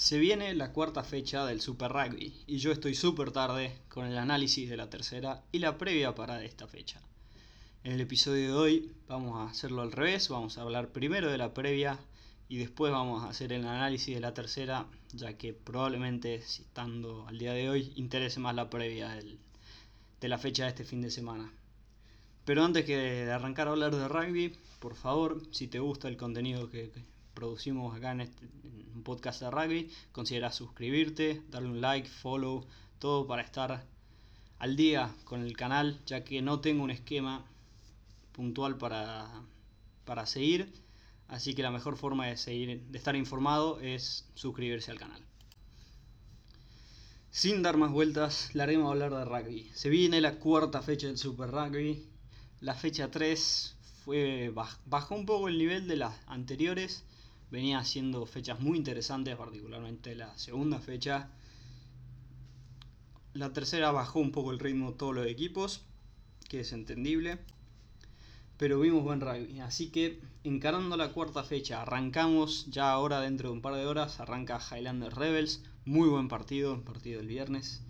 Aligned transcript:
Se 0.00 0.18
viene 0.18 0.54
la 0.54 0.72
cuarta 0.72 1.04
fecha 1.04 1.44
del 1.44 1.60
Super 1.60 1.92
Rugby 1.92 2.32
y 2.46 2.56
yo 2.56 2.72
estoy 2.72 2.94
súper 2.94 3.32
tarde 3.32 3.76
con 3.90 4.06
el 4.06 4.16
análisis 4.16 4.70
de 4.70 4.78
la 4.78 4.88
tercera 4.88 5.44
y 5.52 5.58
la 5.58 5.76
previa 5.76 6.14
para 6.14 6.42
esta 6.42 6.66
fecha. 6.66 7.02
En 7.84 7.92
el 7.92 8.00
episodio 8.00 8.46
de 8.46 8.52
hoy 8.54 8.92
vamos 9.08 9.36
a 9.36 9.50
hacerlo 9.50 9.82
al 9.82 9.92
revés, 9.92 10.30
vamos 10.30 10.56
a 10.56 10.62
hablar 10.62 10.88
primero 10.88 11.30
de 11.30 11.36
la 11.36 11.52
previa 11.52 11.98
y 12.48 12.56
después 12.56 12.90
vamos 12.90 13.22
a 13.22 13.28
hacer 13.28 13.52
el 13.52 13.66
análisis 13.66 14.14
de 14.14 14.22
la 14.22 14.32
tercera, 14.32 14.86
ya 15.12 15.36
que 15.36 15.52
probablemente, 15.52 16.36
estando 16.36 17.26
al 17.28 17.38
día 17.38 17.52
de 17.52 17.68
hoy, 17.68 17.92
interese 17.96 18.40
más 18.40 18.54
la 18.54 18.70
previa 18.70 19.10
de 19.10 20.28
la 20.28 20.38
fecha 20.38 20.62
de 20.62 20.70
este 20.70 20.84
fin 20.84 21.02
de 21.02 21.10
semana. 21.10 21.52
Pero 22.46 22.64
antes 22.64 22.86
que 22.86 22.96
de 22.96 23.30
arrancar 23.30 23.68
a 23.68 23.72
hablar 23.72 23.94
de 23.94 24.08
rugby, 24.08 24.56
por 24.78 24.94
favor, 24.94 25.42
si 25.50 25.68
te 25.68 25.78
gusta 25.78 26.08
el 26.08 26.16
contenido 26.16 26.70
que, 26.70 26.90
producimos 27.40 27.96
acá 27.96 28.12
en, 28.12 28.20
este, 28.20 28.44
un 28.94 29.02
podcast 29.02 29.40
de 29.40 29.50
rugby, 29.50 29.90
considera 30.12 30.52
suscribirte, 30.52 31.42
darle 31.48 31.70
un 31.70 31.80
like, 31.80 32.06
follow, 32.06 32.66
todo 32.98 33.26
para 33.26 33.40
estar 33.40 33.82
al 34.58 34.76
día 34.76 35.14
con 35.24 35.40
el 35.42 35.56
canal, 35.56 35.98
ya 36.04 36.22
que 36.22 36.42
no 36.42 36.60
tengo 36.60 36.84
un 36.84 36.90
esquema 36.90 37.46
puntual 38.32 38.76
para, 38.76 39.26
para 40.04 40.26
seguir. 40.26 40.70
Así 41.28 41.54
que 41.54 41.62
la 41.62 41.70
mejor 41.70 41.96
forma 41.96 42.26
de, 42.26 42.36
seguir, 42.36 42.82
de 42.82 42.98
estar 42.98 43.16
informado 43.16 43.80
es 43.80 44.28
suscribirse 44.34 44.90
al 44.90 44.98
canal. 44.98 45.22
Sin 47.30 47.62
dar 47.62 47.78
más 47.78 47.90
vueltas, 47.90 48.50
larguemos 48.54 48.88
a 48.88 48.92
hablar 48.92 49.14
de 49.14 49.24
rugby. 49.24 49.70
Se 49.72 49.88
viene 49.88 50.20
la 50.20 50.34
cuarta 50.34 50.82
fecha 50.82 51.06
del 51.06 51.16
Super 51.16 51.50
Rugby. 51.50 52.06
La 52.60 52.74
fecha 52.74 53.10
3 53.10 53.76
fue, 54.04 54.52
bajó 54.84 55.14
un 55.14 55.24
poco 55.24 55.48
el 55.48 55.56
nivel 55.56 55.86
de 55.86 55.96
las 55.96 56.14
anteriores, 56.26 57.04
venía 57.50 57.78
haciendo 57.78 58.24
fechas 58.26 58.60
muy 58.60 58.78
interesantes, 58.78 59.36
particularmente 59.36 60.14
la 60.14 60.36
segunda 60.38 60.78
fecha. 60.78 61.30
La 63.32 63.52
tercera 63.52 63.90
bajó 63.92 64.20
un 64.20 64.32
poco 64.32 64.50
el 64.50 64.58
ritmo 64.58 64.94
todos 64.94 65.14
los 65.14 65.26
equipos, 65.26 65.82
que 66.48 66.60
es 66.60 66.72
entendible. 66.72 67.38
Pero 68.56 68.78
vimos 68.78 69.02
buen 69.02 69.20
rugby. 69.20 69.60
Así 69.60 69.90
que 69.90 70.20
encarando 70.44 70.96
la 70.96 71.12
cuarta 71.12 71.42
fecha, 71.42 71.80
arrancamos 71.80 72.66
ya 72.66 72.92
ahora 72.92 73.20
dentro 73.20 73.48
de 73.48 73.54
un 73.54 73.62
par 73.62 73.74
de 73.74 73.86
horas. 73.86 74.20
Arranca 74.20 74.60
Highlander 74.60 75.14
Rebels. 75.14 75.62
Muy 75.86 76.08
buen 76.08 76.28
partido, 76.28 76.74
un 76.74 76.82
partido 76.82 77.18
del 77.18 77.28
viernes. 77.28 77.82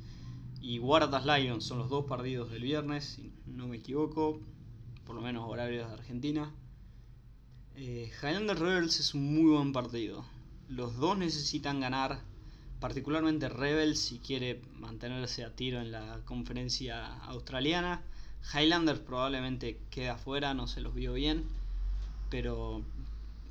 Y 0.61 0.79
Waratahs 0.79 1.27
Lions 1.27 1.65
son 1.65 1.79
los 1.79 1.89
dos 1.89 2.05
partidos 2.05 2.51
del 2.51 2.63
viernes, 2.63 3.05
si 3.05 3.33
no 3.47 3.67
me 3.67 3.79
equivoco. 3.79 4.41
Por 5.05 5.17
lo 5.17 5.23
menos 5.23 5.49
horarios 5.49 5.89
de 5.89 5.95
Argentina. 5.95 6.55
Eh, 7.83 8.13
Highlander 8.21 8.59
Rebels 8.59 9.01
es 9.01 9.15
un 9.15 9.35
muy 9.35 9.53
buen 9.53 9.73
partido. 9.73 10.23
Los 10.69 10.99
dos 10.99 11.17
necesitan 11.17 11.81
ganar, 11.81 12.21
particularmente 12.79 13.49
Rebels 13.49 13.99
si 13.99 14.19
quiere 14.19 14.61
mantenerse 14.79 15.47
a 15.47 15.57
tiro 15.57 15.81
en 15.81 15.91
la 15.91 16.21
conferencia 16.27 17.07
australiana. 17.25 18.03
Highlanders 18.53 19.01
probablemente 19.01 19.81
quede 19.89 20.11
afuera, 20.11 20.53
no 20.53 20.67
se 20.67 20.83
los 20.83 20.95
vio 20.95 21.15
bien, 21.15 21.45
pero 22.29 22.83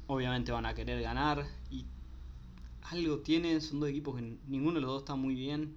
obviamente 0.06 0.52
van 0.52 0.68
a 0.68 0.76
querer 0.76 1.02
ganar 1.02 1.48
y 1.72 1.86
algo 2.84 3.22
tienen, 3.22 3.62
son 3.62 3.80
dos 3.80 3.90
equipos 3.90 4.16
que 4.16 4.38
ninguno 4.48 4.76
de 4.76 4.82
los 4.82 4.92
dos 4.92 5.02
está 5.02 5.16
muy 5.16 5.34
bien, 5.34 5.76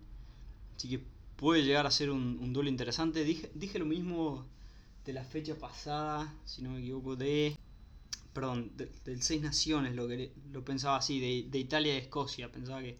así 0.76 0.90
que 0.90 1.02
puede 1.36 1.64
llegar 1.64 1.86
a 1.86 1.90
ser 1.90 2.10
un, 2.10 2.38
un 2.38 2.52
duelo 2.52 2.68
interesante. 2.68 3.24
Dije, 3.24 3.50
dije 3.54 3.78
lo 3.78 3.86
mismo 3.86 4.44
de 5.06 5.14
la 5.14 5.24
fecha 5.24 5.54
pasada, 5.54 6.30
si 6.44 6.60
no 6.60 6.72
me 6.72 6.80
equivoco, 6.80 7.16
de 7.16 7.56
perdón, 8.32 8.72
del 8.76 9.22
Seis 9.22 9.42
Naciones, 9.42 9.94
lo, 9.94 10.08
que, 10.08 10.32
lo 10.50 10.64
pensaba 10.64 10.96
así, 10.96 11.20
de, 11.20 11.58
Italia 11.58 11.94
y 11.94 11.98
Escocia. 11.98 12.50
Pensaba 12.50 12.82
que 12.82 12.98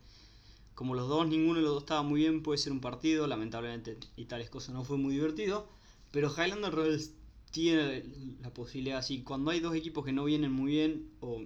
como 0.74 0.94
los 0.94 1.08
dos, 1.08 1.26
ninguno 1.28 1.56
de 1.56 1.62
los 1.62 1.74
dos 1.74 1.82
estaba 1.84 2.02
muy 2.02 2.20
bien, 2.20 2.42
puede 2.42 2.58
ser 2.58 2.72
un 2.72 2.80
partido. 2.80 3.26
Lamentablemente 3.26 3.98
Italia 4.16 4.44
y 4.44 4.46
Escocia 4.46 4.74
no 4.74 4.84
fue 4.84 4.96
muy 4.98 5.14
divertido. 5.14 5.68
Pero 6.10 6.30
Highlander 6.30 6.74
Rebels 6.74 7.14
tiene 7.50 8.04
la 8.40 8.52
posibilidad 8.52 8.98
así. 8.98 9.22
Cuando 9.22 9.50
hay 9.50 9.60
dos 9.60 9.74
equipos 9.74 10.04
que 10.04 10.12
no 10.12 10.24
vienen 10.24 10.52
muy 10.52 10.72
bien, 10.72 11.10
o 11.20 11.42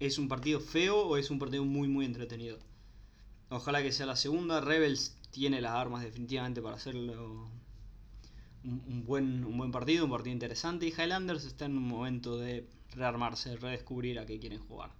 es 0.00 0.18
un 0.18 0.28
partido 0.28 0.60
feo 0.60 0.98
o 1.06 1.16
es 1.16 1.30
un 1.30 1.38
partido 1.38 1.64
muy 1.64 1.88
muy 1.88 2.04
entretenido. 2.06 2.58
Ojalá 3.50 3.82
que 3.82 3.92
sea 3.92 4.06
la 4.06 4.16
segunda. 4.16 4.60
Rebels 4.60 5.16
tiene 5.30 5.60
las 5.60 5.72
armas 5.72 6.02
definitivamente 6.02 6.62
para 6.62 6.76
hacerlo 6.76 7.50
un, 8.64 9.04
buen, 9.04 9.44
un 9.44 9.58
buen 9.58 9.72
partido, 9.72 10.04
un 10.04 10.10
partido 10.10 10.32
interesante. 10.32 10.86
Y 10.86 10.90
Highlanders 10.90 11.44
está 11.44 11.66
en 11.66 11.76
un 11.76 11.86
momento 11.86 12.38
de 12.38 12.68
rearmarse, 12.94 13.56
redescubrir 13.56 14.18
a 14.18 14.26
qué 14.26 14.38
quieren 14.38 14.60
jugar. 14.60 14.90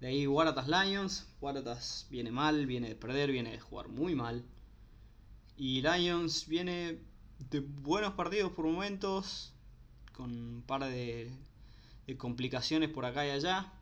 De 0.00 0.08
ahí 0.08 0.26
Waratahs 0.26 0.68
Lions. 0.68 1.26
Waratahs 1.40 2.06
viene 2.10 2.30
mal, 2.30 2.66
viene 2.66 2.88
de 2.88 2.96
perder, 2.96 3.30
viene 3.30 3.50
de 3.50 3.60
jugar 3.60 3.88
muy 3.88 4.14
mal. 4.14 4.44
Y 5.56 5.82
Lions 5.82 6.46
viene 6.48 6.98
de 7.50 7.60
buenos 7.60 8.14
partidos 8.14 8.52
por 8.52 8.66
momentos, 8.66 9.52
con 10.12 10.30
un 10.30 10.62
par 10.62 10.84
de, 10.84 11.30
de 12.06 12.16
complicaciones 12.16 12.90
por 12.90 13.04
acá 13.04 13.26
y 13.26 13.30
allá. 13.30 13.72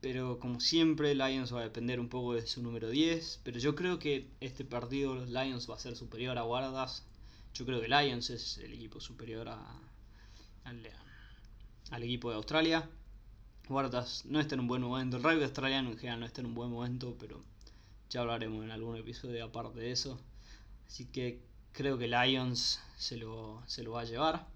Pero 0.00 0.38
como 0.38 0.60
siempre, 0.60 1.14
Lions 1.14 1.52
va 1.52 1.60
a 1.60 1.64
depender 1.64 1.98
un 1.98 2.08
poco 2.08 2.34
de 2.34 2.46
su 2.46 2.62
número 2.62 2.88
10. 2.88 3.40
Pero 3.42 3.58
yo 3.58 3.74
creo 3.74 3.98
que 3.98 4.30
este 4.40 4.64
partido 4.64 5.14
los 5.14 5.28
Lions 5.28 5.68
va 5.68 5.74
a 5.74 5.78
ser 5.78 5.96
superior 5.96 6.38
a 6.38 6.44
Waratahs 6.44 7.04
yo 7.54 7.66
creo 7.66 7.80
que 7.80 7.88
Lions 7.88 8.30
es 8.30 8.58
el 8.58 8.72
equipo 8.72 9.00
superior 9.00 9.48
al, 9.48 10.86
equipo 12.02 12.30
de 12.30 12.36
Australia. 12.36 12.88
Waratahs 13.68 14.24
no 14.26 14.40
está 14.40 14.54
en 14.54 14.60
un 14.60 14.68
buen 14.68 14.82
momento. 14.82 15.16
El 15.16 15.22
rugby 15.22 15.42
australiano 15.42 15.90
en 15.90 15.98
general 15.98 16.20
no 16.20 16.26
está 16.26 16.40
en 16.40 16.46
un 16.46 16.54
buen 16.54 16.70
momento, 16.70 17.16
pero 17.18 17.42
ya 18.10 18.20
hablaremos 18.20 18.64
en 18.64 18.70
algún 18.70 18.96
episodio 18.96 19.44
aparte 19.44 19.80
de 19.80 19.90
eso. 19.90 20.20
Así 20.86 21.06
que 21.06 21.42
creo 21.72 21.98
que 21.98 22.08
Lions 22.08 22.80
se 22.96 23.16
lo, 23.16 23.62
se 23.66 23.82
lo 23.82 23.92
va 23.92 24.02
a 24.02 24.04
llevar. 24.04 24.46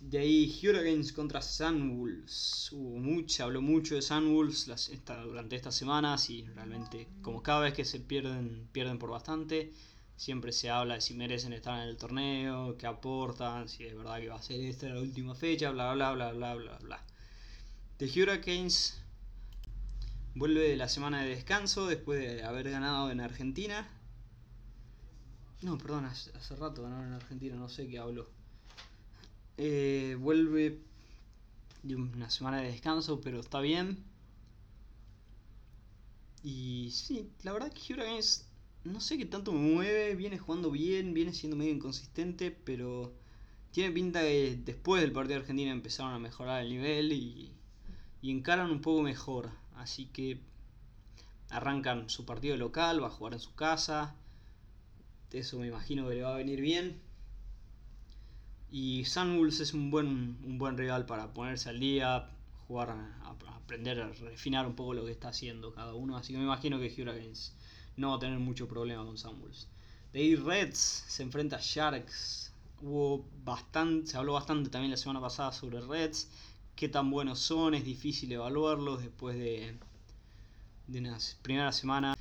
De 0.00 0.18
ahí 0.18 0.60
Hurricanes 0.62 1.12
contra 1.12 1.40
Sunwolves. 1.40 2.68
Hubo 2.72 2.98
mucho, 2.98 3.44
habló 3.44 3.62
mucho 3.62 3.94
de 3.94 4.02
Sunwolves 4.02 4.70
durante 5.06 5.56
estas 5.56 5.74
semanas 5.74 6.28
y 6.28 6.42
realmente 6.42 7.08
como 7.22 7.42
cada 7.42 7.60
vez 7.60 7.72
que 7.72 7.86
se 7.86 8.00
pierden, 8.00 8.68
pierden 8.70 8.98
por 8.98 9.10
bastante. 9.10 9.72
Siempre 10.16 10.52
se 10.52 10.70
habla 10.70 10.94
de 10.94 11.00
si 11.00 11.14
merecen 11.14 11.52
estar 11.52 11.82
en 11.82 11.88
el 11.88 11.96
torneo, 11.96 12.76
qué 12.78 12.86
aportan, 12.86 13.68
si 13.68 13.84
es 13.84 13.96
verdad 13.96 14.20
que 14.20 14.28
va 14.28 14.36
a 14.36 14.42
ser 14.42 14.60
esta 14.60 14.88
la 14.88 15.00
última 15.00 15.34
fecha, 15.34 15.70
bla 15.70 15.92
bla 15.92 16.12
bla 16.12 16.32
bla 16.32 16.54
bla 16.54 16.78
bla. 16.78 17.00
The 17.98 18.06
Hurricanes 18.06 19.00
vuelve 20.34 20.68
de 20.68 20.76
la 20.76 20.88
semana 20.88 21.22
de 21.22 21.30
descanso 21.30 21.86
después 21.86 22.20
de 22.20 22.42
haber 22.42 22.70
ganado 22.70 23.10
en 23.10 23.20
Argentina. 23.20 23.88
No, 25.62 25.78
perdón, 25.78 26.04
hace, 26.04 26.56
rato 26.56 26.82
ganaron 26.82 27.06
en 27.08 27.14
Argentina, 27.14 27.56
no 27.56 27.68
sé 27.68 27.88
qué 27.88 27.98
hablo. 27.98 28.28
Eh, 29.56 30.16
vuelve 30.20 30.80
de 31.82 31.96
una 31.96 32.28
semana 32.30 32.60
de 32.60 32.70
descanso, 32.70 33.20
pero 33.20 33.40
está 33.40 33.60
bien. 33.60 34.04
Y 36.42 36.90
sí, 36.92 37.30
la 37.42 37.52
verdad 37.52 37.72
que 37.72 37.92
Hurricanes 37.92 38.46
no 38.84 39.00
sé 39.00 39.18
qué 39.18 39.24
tanto 39.24 39.52
me 39.52 39.60
mueve, 39.60 40.14
viene 40.14 40.38
jugando 40.38 40.70
bien, 40.70 41.14
viene 41.14 41.32
siendo 41.32 41.56
medio 41.56 41.72
inconsistente, 41.72 42.50
pero 42.50 43.12
tiene 43.72 43.92
pinta 43.92 44.20
que 44.20 44.58
después 44.64 45.02
del 45.02 45.12
partido 45.12 45.36
de 45.36 45.40
Argentina 45.42 45.72
empezaron 45.72 46.12
a 46.12 46.18
mejorar 46.18 46.62
el 46.62 46.68
nivel 46.70 47.12
y, 47.12 47.52
y 48.22 48.30
encaran 48.30 48.70
un 48.70 48.80
poco 48.80 49.02
mejor. 49.02 49.50
Así 49.76 50.06
que 50.06 50.38
arrancan 51.50 52.08
su 52.10 52.24
partido 52.24 52.56
local, 52.56 53.02
va 53.02 53.08
a 53.08 53.10
jugar 53.10 53.32
en 53.34 53.40
su 53.40 53.54
casa. 53.54 54.14
Eso 55.32 55.58
me 55.58 55.66
imagino 55.66 56.08
que 56.08 56.14
le 56.14 56.22
va 56.22 56.34
a 56.34 56.36
venir 56.36 56.60
bien. 56.60 57.00
Y 58.70 59.04
Sunwolves 59.04 59.60
es 59.60 59.74
un 59.74 59.90
buen, 59.90 60.38
un 60.44 60.58
buen 60.58 60.76
rival 60.76 61.06
para 61.06 61.32
ponerse 61.32 61.70
al 61.70 61.80
día, 61.80 62.30
jugar, 62.68 62.90
a, 62.90 63.34
aprender 63.56 64.00
a 64.00 64.08
refinar 64.08 64.66
un 64.66 64.74
poco 64.74 64.94
lo 64.94 65.04
que 65.04 65.12
está 65.12 65.28
haciendo 65.28 65.72
cada 65.74 65.94
uno. 65.94 66.16
Así 66.16 66.32
que 66.32 66.38
me 66.38 66.44
imagino 66.44 66.78
que 66.78 66.86
Hurricanes 66.86 67.54
no 67.96 68.10
va 68.10 68.16
a 68.16 68.18
tener 68.18 68.38
mucho 68.38 68.68
problema 68.68 69.04
con 69.04 69.18
Samuels. 69.18 69.68
De 70.12 70.20
ahí 70.20 70.36
Reds 70.36 71.04
se 71.08 71.22
enfrenta 71.22 71.56
a 71.56 71.60
Sharks. 71.60 72.52
Hubo 72.80 73.24
bastante, 73.44 74.10
se 74.10 74.16
habló 74.16 74.34
bastante 74.34 74.70
también 74.70 74.90
la 74.90 74.96
semana 74.96 75.20
pasada 75.20 75.52
sobre 75.52 75.80
Reds. 75.80 76.28
Qué 76.76 76.88
tan 76.88 77.10
buenos 77.10 77.38
son, 77.38 77.74
es 77.74 77.84
difícil 77.84 78.32
evaluarlos 78.32 79.00
después 79.00 79.36
de, 79.36 79.76
de 80.86 80.98
una 80.98 81.18
primera 81.42 81.72
semana. 81.72 82.16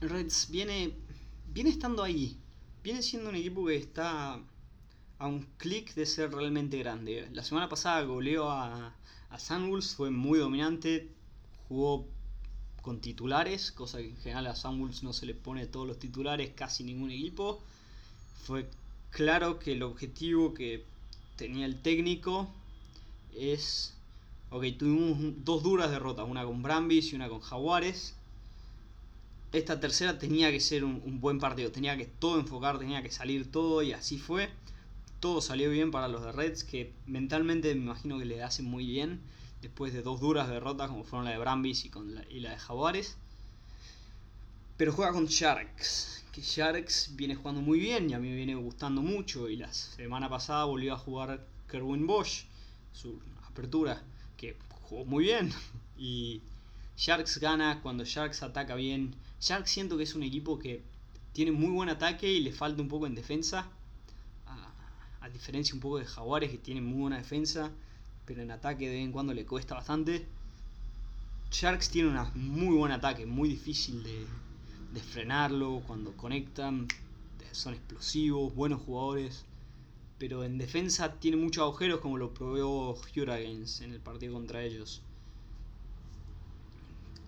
Reds 0.00 0.48
viene, 0.50 0.94
viene 1.48 1.70
estando 1.70 2.02
ahí. 2.02 2.38
Viene 2.82 3.02
siendo 3.02 3.30
un 3.30 3.36
equipo 3.36 3.66
que 3.66 3.76
está 3.76 4.40
a 5.18 5.26
un 5.26 5.46
clic 5.56 5.94
de 5.94 6.04
ser 6.04 6.32
realmente 6.32 6.78
grande. 6.78 7.28
La 7.32 7.44
semana 7.44 7.68
pasada 7.68 8.02
goleó 8.02 8.50
a, 8.50 8.94
a 9.30 9.38
Sunwolves, 9.38 9.94
fue 9.94 10.10
muy 10.10 10.38
dominante, 10.38 11.08
jugó 11.68 12.08
con 12.82 13.00
titulares, 13.00 13.72
cosa 13.72 13.98
que 13.98 14.10
en 14.10 14.16
general 14.18 14.48
a 14.48 14.56
Samuels 14.56 15.02
no 15.02 15.12
se 15.12 15.26
le 15.26 15.34
pone 15.34 15.66
todos 15.66 15.86
los 15.86 15.98
titulares, 15.98 16.50
casi 16.54 16.84
ningún 16.84 17.10
equipo. 17.10 17.62
Fue 18.44 18.68
claro 19.10 19.58
que 19.58 19.72
el 19.72 19.82
objetivo 19.82 20.52
que 20.52 20.84
tenía 21.36 21.64
el 21.66 21.80
técnico 21.80 22.48
es 23.34 23.94
Ok, 24.54 24.64
tuvimos 24.78 25.16
dos 25.46 25.62
duras 25.62 25.90
derrotas, 25.90 26.28
una 26.28 26.44
con 26.44 26.62
Brambis 26.62 27.10
y 27.10 27.16
una 27.16 27.30
con 27.30 27.40
Jaguares. 27.40 28.14
Esta 29.50 29.80
tercera 29.80 30.18
tenía 30.18 30.50
que 30.50 30.60
ser 30.60 30.84
un, 30.84 31.20
buen 31.22 31.38
partido, 31.38 31.72
tenía 31.72 31.96
que 31.96 32.04
todo 32.04 32.38
enfocar, 32.38 32.78
tenía 32.78 33.02
que 33.02 33.10
salir 33.10 33.50
todo 33.50 33.82
y 33.82 33.92
así 33.92 34.18
fue. 34.18 34.50
Todo 35.20 35.40
salió 35.40 35.70
bien 35.70 35.90
para 35.90 36.06
los 36.06 36.22
de 36.22 36.32
Reds, 36.32 36.64
que 36.64 36.92
mentalmente 37.06 37.74
me 37.74 37.80
imagino 37.80 38.18
que 38.18 38.26
le 38.26 38.42
hacen 38.42 38.66
muy 38.66 38.84
bien 38.84 39.20
después 39.62 39.92
de 39.92 40.02
dos 40.02 40.20
duras 40.20 40.48
derrotas 40.48 40.90
como 40.90 41.04
fueron 41.04 41.24
la 41.24 41.30
de 41.30 41.38
Brambis 41.38 41.84
y, 41.84 41.88
con 41.88 42.14
la, 42.14 42.24
y 42.28 42.40
la 42.40 42.50
de 42.50 42.58
Jaguares. 42.58 43.16
Pero 44.76 44.92
juega 44.92 45.12
con 45.12 45.26
Sharks, 45.26 46.24
que 46.32 46.42
Sharks 46.42 47.10
viene 47.14 47.36
jugando 47.36 47.60
muy 47.62 47.78
bien 47.78 48.10
y 48.10 48.14
a 48.14 48.18
mí 48.18 48.28
me 48.28 48.34
viene 48.34 48.56
gustando 48.56 49.00
mucho. 49.00 49.48
Y 49.48 49.56
la 49.56 49.72
semana 49.72 50.28
pasada 50.28 50.64
volvió 50.64 50.94
a 50.94 50.98
jugar 50.98 51.46
Kerwin 51.68 52.06
Bosch, 52.06 52.44
su 52.92 53.20
apertura, 53.48 54.02
que 54.36 54.56
jugó 54.82 55.04
muy 55.04 55.24
bien. 55.24 55.52
Y 55.98 56.40
Sharks 56.96 57.38
gana 57.38 57.80
cuando 57.80 58.04
Sharks 58.04 58.42
ataca 58.42 58.74
bien. 58.74 59.14
Sharks 59.40 59.70
siento 59.70 59.96
que 59.96 60.02
es 60.02 60.16
un 60.16 60.24
equipo 60.24 60.58
que 60.58 60.82
tiene 61.32 61.52
muy 61.52 61.70
buen 61.70 61.88
ataque 61.88 62.28
y 62.28 62.40
le 62.40 62.50
falta 62.50 62.82
un 62.82 62.88
poco 62.88 63.06
en 63.06 63.14
defensa. 63.14 63.68
A, 64.46 64.72
a 65.20 65.28
diferencia 65.28 65.74
un 65.74 65.80
poco 65.80 65.98
de 65.98 66.06
Jaguares 66.06 66.50
que 66.50 66.58
tienen 66.58 66.84
muy 66.84 67.02
buena 67.02 67.18
defensa 67.18 67.70
pero 68.26 68.42
en 68.42 68.50
ataque 68.50 68.88
de 68.88 68.96
vez 68.96 69.04
en 69.04 69.12
cuando 69.12 69.34
le 69.34 69.44
cuesta 69.44 69.74
bastante. 69.74 70.26
Sharks 71.50 71.90
tiene 71.90 72.08
un 72.08 72.18
muy 72.34 72.74
buen 72.76 72.92
ataque, 72.92 73.26
muy 73.26 73.48
difícil 73.48 74.02
de, 74.02 74.26
frenarlo 75.00 75.82
cuando 75.86 76.16
conectan, 76.16 76.88
son 77.50 77.74
explosivos, 77.74 78.54
buenos 78.54 78.80
jugadores, 78.82 79.44
pero 80.18 80.44
en 80.44 80.56
defensa 80.56 81.14
tiene 81.18 81.36
muchos 81.36 81.62
agujeros 81.62 82.00
como 82.00 82.16
lo 82.16 82.32
probó 82.32 82.92
Hurricanes 82.92 83.80
en 83.82 83.92
el 83.92 84.00
partido 84.00 84.34
contra 84.34 84.62
ellos. 84.62 85.02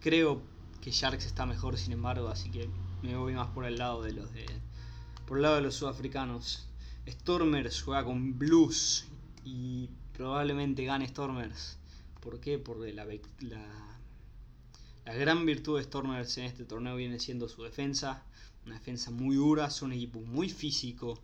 Creo 0.00 0.42
que 0.80 0.90
Sharks 0.90 1.26
está 1.26 1.44
mejor, 1.46 1.76
sin 1.76 1.92
embargo, 1.92 2.28
así 2.28 2.50
que 2.50 2.68
me 3.02 3.16
voy 3.16 3.34
más 3.34 3.48
por 3.48 3.64
el 3.64 3.76
lado 3.76 4.02
de 4.02 4.12
los 4.12 4.32
de 4.32 4.46
por 5.26 5.38
el 5.38 5.42
lado 5.42 5.56
de 5.56 5.62
los 5.62 5.74
sudafricanos. 5.74 6.68
Stormers 7.08 7.82
juega 7.82 8.04
con 8.04 8.38
Blues 8.38 9.06
y 9.44 9.88
probablemente 10.14 10.84
gane 10.84 11.06
Stormers. 11.08 11.78
¿Por 12.20 12.40
qué? 12.40 12.58
Porque 12.58 12.92
la, 12.92 13.06
la, 13.40 15.14
gran 15.14 15.44
virtud 15.44 15.76
de 15.78 15.84
Stormers 15.84 16.38
en 16.38 16.44
este 16.44 16.64
torneo 16.64 16.96
viene 16.96 17.20
siendo 17.20 17.48
su 17.48 17.62
defensa. 17.62 18.24
Una 18.64 18.76
defensa 18.76 19.10
muy 19.10 19.36
dura, 19.36 19.68
son 19.70 19.90
un 19.90 19.96
equipo 19.96 20.20
muy 20.20 20.48
físico, 20.48 21.20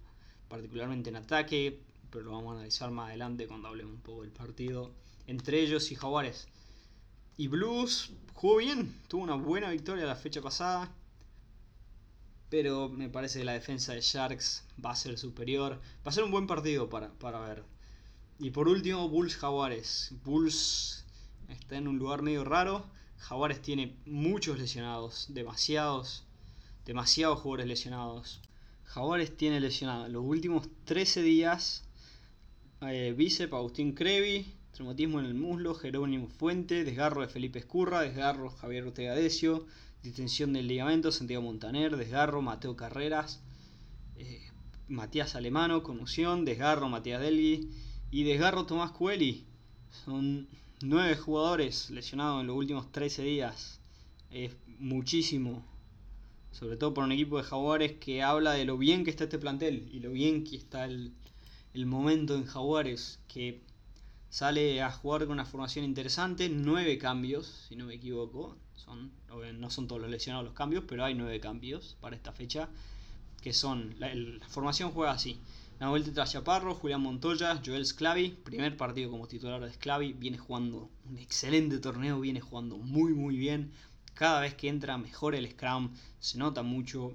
particularmente 0.48 1.08
en 1.08 1.16
ataque, 1.16 1.80
pero 2.10 2.24
lo 2.26 2.32
vamos 2.32 2.52
a 2.52 2.56
analizar 2.56 2.90
más 2.90 3.08
adelante 3.08 3.46
cuando 3.46 3.68
hablemos 3.68 3.94
un 3.94 4.00
poco 4.00 4.22
del 4.22 4.30
partido 4.30 4.92
entre 5.30 5.60
ellos 5.60 5.90
y 5.92 5.94
Jaguares. 5.94 6.48
Y 7.36 7.46
Blues 7.46 8.10
jugó 8.34 8.56
bien, 8.56 8.94
tuvo 9.08 9.22
una 9.22 9.36
buena 9.36 9.70
victoria 9.70 10.04
la 10.04 10.16
fecha 10.16 10.42
pasada, 10.42 10.92
pero 12.48 12.88
me 12.88 13.08
parece 13.08 13.38
que 13.38 13.44
la 13.44 13.52
defensa 13.52 13.92
de 13.94 14.00
Sharks 14.00 14.64
va 14.84 14.90
a 14.90 14.96
ser 14.96 15.16
superior. 15.18 15.80
Va 16.04 16.10
a 16.10 16.12
ser 16.12 16.24
un 16.24 16.32
buen 16.32 16.48
partido 16.48 16.88
para, 16.88 17.10
para 17.12 17.40
ver. 17.40 17.64
Y 18.42 18.52
por 18.52 18.68
último, 18.68 19.06
Bulls 19.10 19.36
Jaguares. 19.36 20.14
Bulls 20.24 21.04
está 21.50 21.76
en 21.76 21.86
un 21.86 21.98
lugar 21.98 22.22
medio 22.22 22.42
raro. 22.42 22.86
Jaguares 23.18 23.60
tiene 23.60 23.94
muchos 24.06 24.58
lesionados, 24.58 25.26
demasiados, 25.28 26.24
demasiados 26.86 27.38
jugadores 27.40 27.66
lesionados. 27.66 28.40
Jaguares 28.84 29.36
tiene 29.36 29.60
lesionados 29.60 30.08
los 30.08 30.24
últimos 30.24 30.68
13 30.86 31.20
días 31.20 31.84
eh, 32.80 33.12
bíceps 33.14 33.52
Agustín 33.52 33.92
Crevi, 33.92 34.46
traumatismo 34.72 35.20
en 35.20 35.26
el 35.26 35.34
muslo, 35.34 35.74
Jerónimo 35.74 36.28
Fuente, 36.28 36.82
desgarro 36.82 37.20
de 37.20 37.28
Felipe 37.28 37.58
Escurra, 37.58 38.00
desgarro 38.00 38.48
Javier 38.48 38.84
Ortega 38.84 39.14
Decio, 39.14 39.66
distensión 40.02 40.54
del 40.54 40.66
ligamento 40.66 41.12
Santiago 41.12 41.42
Montaner, 41.42 41.98
desgarro 41.98 42.40
Mateo 42.40 42.74
Carreras, 42.74 43.42
eh, 44.16 44.48
Matías 44.88 45.34
Alemano, 45.34 45.82
conmoción, 45.82 46.46
desgarro 46.46 46.88
Matías 46.88 47.20
Delgui 47.20 47.68
y 48.10 48.24
desgarro 48.24 48.66
Tomás 48.66 48.90
Cueli. 48.90 49.44
Son 50.04 50.48
nueve 50.82 51.16
jugadores 51.16 51.90
lesionados 51.90 52.40
en 52.40 52.48
los 52.48 52.56
últimos 52.56 52.90
13 52.90 53.22
días. 53.22 53.80
Es 54.30 54.52
muchísimo. 54.78 55.64
Sobre 56.52 56.76
todo 56.76 56.92
por 56.92 57.04
un 57.04 57.12
equipo 57.12 57.38
de 57.38 57.44
Jaguares 57.44 57.92
que 58.00 58.22
habla 58.22 58.52
de 58.52 58.64
lo 58.64 58.76
bien 58.76 59.04
que 59.04 59.10
está 59.10 59.24
este 59.24 59.38
plantel 59.38 59.88
y 59.92 60.00
lo 60.00 60.10
bien 60.10 60.42
que 60.42 60.56
está 60.56 60.84
el, 60.84 61.12
momento 61.86 62.34
en 62.34 62.44
Jaguares. 62.44 63.20
Que 63.28 63.60
sale 64.28 64.82
a 64.82 64.90
jugar 64.90 65.22
con 65.22 65.32
una 65.32 65.44
formación 65.44 65.84
interesante. 65.84 66.48
Nueve 66.48 66.98
cambios, 66.98 67.46
si 67.68 67.76
no 67.76 67.86
me 67.86 67.94
equivoco. 67.94 68.56
Son, 68.74 69.12
no 69.58 69.70
son 69.70 69.86
todos 69.86 70.00
los 70.00 70.10
lesionados 70.10 70.44
los 70.44 70.54
cambios, 70.54 70.84
pero 70.88 71.04
hay 71.04 71.14
nueve 71.14 71.38
cambios 71.38 71.96
para 72.00 72.16
esta 72.16 72.32
fecha. 72.32 72.68
Que 73.40 73.52
son, 73.52 73.94
la 73.98 74.10
formación 74.48 74.90
juega 74.90 75.12
así. 75.12 75.38
Nahuel 75.80 76.12
tras 76.12 76.32
Chaparro, 76.32 76.74
Julián 76.74 77.00
Montoya, 77.00 77.58
Joel 77.64 77.86
Sclavi, 77.86 78.36
primer 78.44 78.76
partido 78.76 79.10
como 79.10 79.26
titular 79.26 79.62
de 79.62 79.72
Sclavi, 79.72 80.12
viene 80.12 80.36
jugando 80.36 80.90
un 81.08 81.16
excelente 81.16 81.78
torneo, 81.78 82.20
viene 82.20 82.42
jugando 82.42 82.76
muy 82.76 83.14
muy 83.14 83.38
bien. 83.38 83.72
Cada 84.12 84.42
vez 84.42 84.54
que 84.54 84.68
entra 84.68 84.98
mejor 84.98 85.34
el 85.34 85.50
Scrum, 85.50 85.90
se 86.18 86.36
nota 86.36 86.62
mucho. 86.62 87.14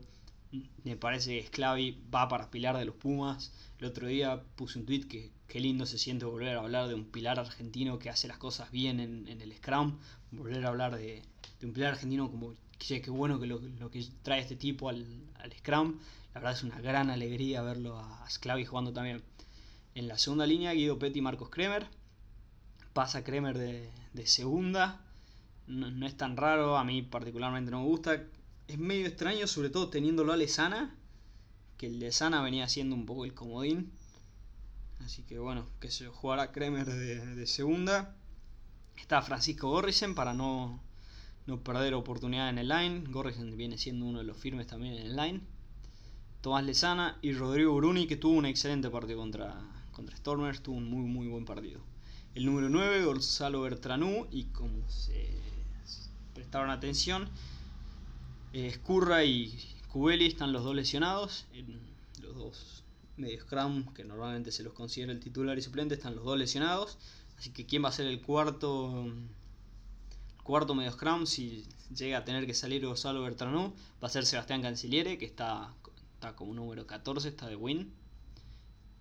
Me 0.84 0.96
parece 0.96 1.40
que 1.40 1.48
Sclavi 1.48 2.02
va 2.14 2.28
para 2.28 2.50
pilar 2.50 2.76
de 2.76 2.86
los 2.86 2.96
Pumas. 2.96 3.52
El 3.78 3.86
otro 3.86 4.08
día 4.08 4.42
puse 4.56 4.80
un 4.80 4.88
tweet 4.88 5.02
que 5.02 5.32
qué 5.48 5.60
lindo 5.60 5.86
se 5.86 6.00
siente 6.00 6.26
volver 6.26 6.58
a 6.58 6.62
hablar 6.62 6.88
de 6.88 6.96
un 6.96 7.06
pilar 7.06 7.40
argentino 7.40 8.00
que 8.00 8.10
hace 8.10 8.28
las 8.28 8.40
cosas 8.40 8.72
bien 8.72 9.00
en, 9.00 9.28
el 9.28 9.54
Scrum. 9.58 10.00
Volver 10.32 10.66
a 10.66 10.70
hablar 10.70 10.96
de, 10.98 11.22
un 11.62 11.72
pilar 11.72 11.92
argentino 11.92 12.32
como 12.32 12.56
que 12.80 13.00
qué 13.00 13.12
bueno 13.12 13.40
que 13.40 13.46
lo, 13.46 13.92
que 13.92 14.08
trae 14.24 14.42
este 14.42 14.56
tipo 14.56 14.90
al, 14.90 15.06
al 15.36 15.54
Scrum. 15.54 16.00
La 16.36 16.42
verdad 16.42 16.58
es 16.58 16.64
una 16.64 16.82
gran 16.82 17.10
alegría 17.10 17.62
verlo 17.62 17.98
a 17.98 18.30
Sclavi 18.30 18.66
jugando 18.66 18.92
también. 18.92 19.24
En 19.96 20.10
la 20.10 20.18
segunda 20.18 20.46
línea, 20.46 20.74
Guido 20.74 21.00
Petti 21.00 21.20
y 21.20 21.22
Marcos 21.22 21.50
Kremer. 21.50 21.88
Pasa 22.92 23.24
Kremer 23.24 23.58
de, 23.58 24.28
segunda. 24.28 25.00
No, 25.66 26.06
es 26.06 26.18
tan 26.18 26.36
raro, 26.36 26.76
a 26.76 26.84
mí 26.84 27.04
particularmente 27.04 27.72
no 27.72 27.80
me 27.80 27.86
gusta. 27.86 28.22
Es 28.68 28.78
medio 28.78 29.08
extraño, 29.08 29.48
sobre 29.48 29.70
todo 29.70 29.90
teniéndolo 29.90 30.34
a 30.34 30.36
Lesana. 30.36 30.94
Que 31.78 31.88
el 31.88 32.00
Lesana 32.00 32.42
venía 32.42 32.68
siendo 32.68 32.98
un 32.98 33.06
poco 33.06 33.24
el 33.24 33.34
comodín. 33.34 33.94
Así 35.06 35.24
que 35.24 35.40
bueno, 35.40 35.66
que 35.80 35.90
se 35.90 36.08
jugará 36.08 36.52
Kremer 36.52 36.86
de, 36.86 37.48
segunda. 37.48 38.14
Está 38.98 39.22
Francisco 39.22 39.70
Gorrisen 39.70 40.16
para 40.16 40.34
no, 40.34 40.84
no 41.48 41.62
perder 41.62 41.94
oportunidad 41.94 42.50
en 42.50 42.58
el 42.58 42.68
line. 42.68 43.06
Gorrisen 43.08 43.56
viene 43.56 43.78
siendo 43.78 44.06
uno 44.06 44.20
de 44.20 44.26
los 44.26 44.36
firmes 44.36 44.68
también 44.68 44.96
en 44.96 45.06
el 45.06 45.16
line. 45.16 45.55
Tomás 46.46 46.64
Lezana 46.64 47.18
y 47.24 47.34
Rodrigo 47.34 47.76
Bruni, 47.76 48.06
que 48.06 48.18
tuvo 48.18 48.38
un 48.38 48.46
excelente 48.46 48.88
partido 48.92 49.18
contra, 49.18 49.60
contra 49.92 50.16
Stormers, 50.16 50.62
tuvo 50.62 50.76
un 50.76 50.88
muy 50.88 51.02
muy 51.02 51.26
buen 51.26 51.44
partido. 51.44 51.80
El 52.36 52.46
número 52.46 52.70
9, 52.70 53.04
Gonzalo 53.04 53.62
Bertranú, 53.62 54.28
y 54.30 54.44
como 54.44 54.88
se 54.88 55.28
prestaron 56.36 56.70
atención, 56.70 57.30
eh, 58.54 58.68
Escurra 58.68 59.24
y 59.24 59.58
Cubeli 59.92 60.28
están 60.28 60.54
los 60.54 60.64
dos 60.64 60.76
lesionados, 60.76 61.48
los 62.22 62.36
dos 62.36 62.84
medios 63.18 63.42
scrum, 63.42 63.92
que 63.96 64.04
normalmente 64.04 64.52
se 64.52 64.62
los 64.62 64.74
considera 64.74 65.14
el 65.14 65.20
titular 65.20 65.58
y 65.58 65.64
suplente, 65.64 65.96
están 65.96 66.16
los 66.16 66.26
dos 66.26 66.38
lesionados. 66.38 67.00
Así 67.40 67.50
que 67.50 67.66
quién 67.66 67.84
va 67.84 67.90
a 67.90 67.92
ser 67.92 68.06
el 68.06 68.22
cuarto 68.22 69.08
cuarto 70.44 70.76
medio 70.76 70.92
scrum 70.92 71.26
si 71.26 71.66
llega 71.96 72.20
a 72.20 72.24
tener 72.24 72.46
que 72.46 72.54
salir 72.54 72.86
Gonzalo 72.86 73.24
Bertranú 73.24 73.74
va 74.04 74.10
a 74.10 74.12
ser 74.12 74.28
Sebastián 74.28 74.62
Canciliere, 74.62 75.18
que 75.18 75.26
está 75.26 75.74
como 76.36 76.54
número 76.54 76.88
14, 76.88 77.30
está 77.30 77.48
de 77.48 77.56
Win. 77.56 77.94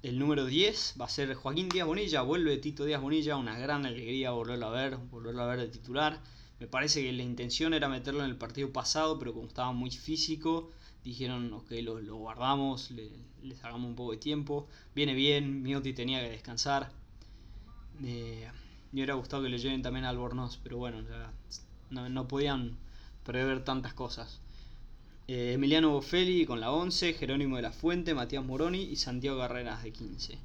El 0.02 0.18
número 0.18 0.44
10 0.44 0.96
va 1.00 1.06
a 1.06 1.08
ser 1.08 1.34
Joaquín 1.34 1.68
Díaz 1.70 1.86
Bonilla, 1.86 2.20
vuelve 2.22 2.58
Tito 2.58 2.84
Díaz 2.84 3.00
Bonilla, 3.00 3.36
una 3.36 3.58
gran 3.58 3.86
alegría 3.86 4.32
volverlo 4.32 4.66
a 4.66 4.70
ver, 4.70 4.96
volverlo 4.96 5.42
a 5.42 5.46
ver 5.46 5.60
de 5.60 5.68
titular. 5.68 6.20
Me 6.60 6.66
parece 6.66 7.02
que 7.02 7.12
la 7.12 7.22
intención 7.22 7.72
era 7.72 7.88
meterlo 7.88 8.22
en 8.22 8.30
el 8.30 8.36
partido 8.36 8.70
pasado, 8.72 9.18
pero 9.18 9.32
como 9.32 9.46
estaba 9.46 9.72
muy 9.72 9.90
físico, 9.90 10.70
dijeron, 11.02 11.52
ok, 11.52 11.70
lo, 11.82 12.00
lo 12.00 12.16
guardamos, 12.16 12.90
le, 12.90 13.10
les 13.42 13.64
hagamos 13.64 13.88
un 13.88 13.96
poco 13.96 14.12
de 14.12 14.18
tiempo. 14.18 14.68
Viene 14.94 15.14
bien, 15.14 15.62
Miotti 15.62 15.94
tenía 15.94 16.20
que 16.20 16.30
descansar. 16.30 16.92
me 17.98 18.50
hubiera 18.92 19.14
gustado 19.14 19.42
que 19.42 19.48
le 19.48 19.58
lleven 19.58 19.82
también 19.82 20.04
a 20.04 20.10
Albornoz, 20.10 20.58
pero 20.62 20.76
bueno, 20.76 21.00
ya 21.02 21.32
no, 21.90 22.08
no 22.08 22.28
podían 22.28 22.76
prever 23.24 23.64
tantas 23.64 23.94
cosas. 23.94 24.40
Eh, 25.26 25.54
Emiliano 25.54 25.88
Boffelli 25.88 26.44
con 26.44 26.60
la 26.60 26.70
11, 26.70 27.14
Jerónimo 27.14 27.56
de 27.56 27.62
la 27.62 27.72
Fuente, 27.72 28.12
Matías 28.12 28.44
Moroni 28.44 28.82
y 28.82 28.96
Santiago 28.96 29.38
Carreras 29.38 29.82
de 29.82 29.90
15. 29.90 30.34
Eh, 30.34 30.38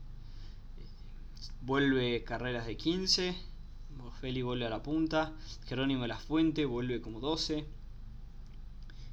vuelve 1.61 2.23
Carreras 2.23 2.65
de 2.65 2.77
15, 2.77 3.35
Boffelli 3.97 4.41
vuelve 4.41 4.67
a 4.67 4.69
la 4.69 4.81
punta, 4.81 5.33
Jerónimo 5.65 6.03
de 6.03 6.07
la 6.07 6.17
Fuente 6.17 6.63
vuelve 6.63 7.01
como 7.01 7.19
12. 7.19 7.65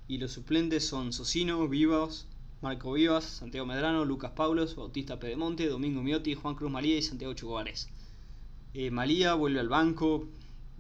Y 0.07 0.19
los 0.19 0.31
suplentes 0.31 0.87
son 0.87 1.13
Socino, 1.13 1.67
Vivas, 1.67 2.29
Marco 2.63 2.93
Vivas, 2.93 3.25
Santiago 3.25 3.67
Medrano, 3.67 4.05
Lucas 4.05 4.31
Paulos, 4.37 4.77
Bautista 4.77 5.19
Pedemonte, 5.19 5.69
Domingo 5.69 6.01
Miotti, 6.01 6.35
Juan 6.35 6.55
Cruz 6.55 6.71
María 6.71 6.97
y 6.97 7.03
Santiago 7.03 7.35
Chugovares. 7.35 7.89
Eh, 8.73 8.93
Malía 8.93 9.35
vuelve 9.35 9.59
al 9.59 9.69
banco, 9.69 10.29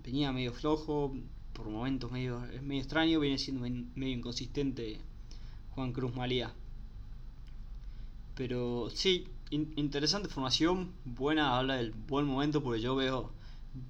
venía 0.04 0.30
medio 0.30 0.52
flojo, 0.52 1.12
por 1.56 1.68
momentos 1.68 2.12
medio, 2.12 2.44
es 2.52 2.62
medio 2.62 2.82
extraño, 2.82 3.18
viene 3.18 3.38
siendo 3.38 3.62
medio 3.62 4.14
inconsistente 4.14 5.00
Juan 5.74 5.92
Cruz 5.92 6.14
Malía. 6.14 6.52
Pero 8.34 8.90
sí, 8.90 9.26
interesante 9.50 10.28
formación, 10.28 10.92
buena, 11.04 11.56
habla 11.56 11.76
del 11.76 11.92
buen 11.92 12.26
momento 12.26 12.62
porque 12.62 12.82
yo 12.82 12.94
veo, 12.94 13.30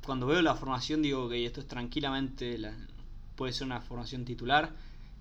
cuando 0.04 0.26
veo 0.26 0.40
la 0.42 0.54
formación 0.54 1.02
digo 1.02 1.28
que 1.28 1.44
esto 1.44 1.61
es 1.61 1.66
tranquilamente, 1.66 2.58
puede 3.35 3.52
ser 3.52 3.66
una 3.66 3.80
formación 3.80 4.25
titular. 4.25 4.73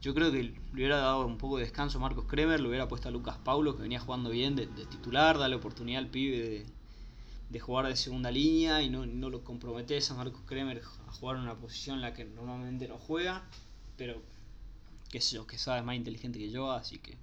Yo 0.02 0.14
creo 0.14 0.32
que 0.32 0.44
le 0.44 0.54
hubiera 0.74 0.98
dado 0.98 1.26
un 1.26 1.40
poco 1.40 1.58
de 1.58 1.64
descanso 1.64 1.98
a 1.98 2.02
Marcos 2.02 2.26
Kremer, 2.26 2.60
le 2.60 2.68
hubiera 2.68 2.88
puesto 2.88 3.08
a 3.08 3.12
Lucas 3.12 3.38
Paulo 3.44 3.76
que 3.76 3.82
venía 3.82 4.00
jugando 4.00 4.30
bien 4.30 4.56
de, 4.56 4.68
titular, 4.68 5.40
darle 5.40 5.56
oportunidad 5.56 6.04
al 6.04 6.10
pibe 6.10 6.38
de, 6.38 6.66
jugar 7.60 7.88
de 7.88 7.96
segunda 7.96 8.32
línea 8.32 8.82
y 8.82 8.90
no, 8.90 9.06
no 9.06 9.30
lo 9.30 9.44
comprometes 9.44 10.12
a 10.12 10.16
Marcos 10.16 10.42
Kremer 10.46 10.82
a 11.08 11.12
jugar 11.12 11.38
en 11.38 11.44
una 11.44 11.56
posición 11.56 11.98
en 11.98 12.02
la 12.02 12.14
que 12.14 12.26
normalmente 12.26 12.88
no 12.88 12.98
juega, 12.98 13.46
pero 13.98 14.22
que 15.10 15.22
sé 15.22 15.36
yo, 15.36 15.48
que 15.48 15.58
sabe 15.58 15.82
más 15.82 15.96
inteligente 15.96 16.40
que 16.40 16.50
yo, 16.50 16.72
así 16.72 17.00
que 17.00 17.18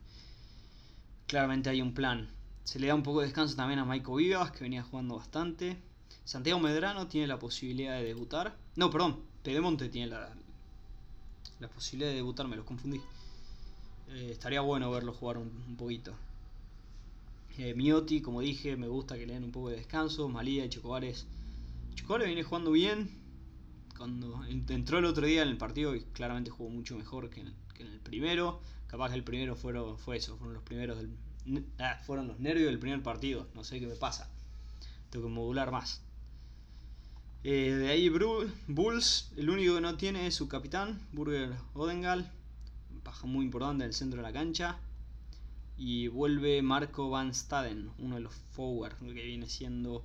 claramente 1.27 1.71
hay 1.71 1.83
un 1.83 1.95
plan. 1.95 2.31
Se 2.65 2.79
le 2.79 2.87
da 2.87 2.95
un 2.95 3.03
poco 3.03 3.21
de 3.21 3.27
descanso 3.27 3.57
también 3.57 3.81
a 3.81 3.85
Maiko 3.85 4.15
Vivas, 4.15 4.53
que 4.53 4.65
venía 4.65 4.83
jugando 4.83 5.17
bastante. 5.17 5.77
Santiago 6.25 6.61
Medrano 6.61 7.09
tiene 7.09 7.27
la 7.27 7.39
posibilidad 7.39 7.99
de 7.99 8.05
debutar. 8.05 8.57
No, 8.77 8.91
perdón, 8.91 9.21
Pedemonte 9.43 9.89
tiene 9.89 10.07
la, 10.07 10.33
la 11.59 11.69
posibilidad 11.69 12.11
de 12.11 12.17
debutar, 12.17 12.47
me 12.49 12.57
los 12.57 12.65
confundí. 12.65 13.01
Eh, 14.11 14.29
estaría 14.31 14.61
bueno 14.61 14.91
verlo 14.91 15.13
jugar 15.13 15.39
un, 15.39 15.77
poquito. 15.77 16.13
Eh, 17.59 17.75
Miotti, 17.75 18.23
como 18.23 18.41
dije, 18.41 18.77
me 18.77 18.89
gusta 18.89 19.19
que 19.19 19.27
le 19.27 19.35
den 19.35 19.45
un 19.45 19.53
poco 19.53 19.69
de 19.69 19.77
descanso. 19.77 20.29
Malía 20.29 20.65
y 20.65 20.69
Chocobares. 20.69 21.27
Chocobares 21.95 22.27
viene 22.27 22.43
jugando 22.43 22.73
bien. 22.73 23.11
Cuando 23.97 24.43
entró 24.47 24.99
el 24.99 25.05
otro 25.05 25.27
día 25.27 25.43
en 25.43 25.49
el 25.49 25.59
partido, 25.59 25.95
y 25.95 26.03
claramente 26.13 26.51
jugó 26.51 26.71
mucho 26.71 26.97
mejor 26.97 27.31
que 27.31 27.41
en, 27.41 27.55
el 27.79 28.01
primero. 28.01 28.61
Capaz 28.87 29.11
que 29.11 29.17
el 29.17 29.25
primero 29.25 29.57
fueron, 29.57 29.99
fue 29.99 30.17
eso, 30.17 30.37
fueron 30.37 30.55
los 30.55 30.63
primeros 30.63 30.99
del, 30.99 31.65
ah, 31.79 31.99
fueron 32.05 32.29
los 32.29 32.39
nervios 32.41 32.67
del 32.67 32.79
primer 32.79 33.03
partido. 33.03 33.47
No 33.55 33.65
sé 33.65 33.81
qué 33.81 33.87
me 33.87 33.97
pasa. 33.97 34.31
Tengo 35.11 35.27
que 35.27 35.33
modular 35.33 35.71
más. 35.71 36.03
Eh, 37.45 37.73
de 37.73 37.89
ahí 37.89 38.09
Bulls, 38.69 39.33
el 39.37 39.51
único 39.51 39.75
que 39.75 39.81
no 39.81 39.97
tiene 39.97 40.27
es 40.27 40.35
su 40.35 40.49
capitán, 40.49 41.01
Burger 41.13 41.53
Odengal. 41.75 42.31
Baja 43.05 43.27
muy 43.27 43.45
importante 43.45 43.83
en 43.85 43.89
el 43.89 43.95
centro 43.95 44.19
de 44.19 44.23
la 44.23 44.33
cancha. 44.33 44.79
Y 45.77 46.09
vuelve 46.09 46.63
Marco 46.63 47.11
Van 47.11 47.35
Staden, 47.35 47.91
uno 47.99 48.17
de 48.17 48.21
los 48.21 48.35
forward, 48.35 48.97
que 48.99 49.23
viene 49.25 49.49
siendo 49.49 50.03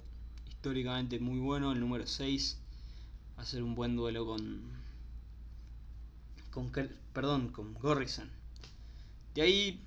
históricamente 0.48 1.20
muy 1.20 1.40
bueno, 1.40 1.72
el 1.72 1.80
número 1.80 2.08
6. 2.08 2.58
Va 3.38 3.44
a 3.44 3.46
ser 3.46 3.64
un 3.64 3.76
buen 3.76 3.96
duelo 3.96 4.26
con. 4.26 4.62
con 6.52 6.72
perdón, 7.14 7.50
con 7.50 7.74
Gorrison. 7.76 8.30
De 9.36 9.44
ahí, 9.44 9.80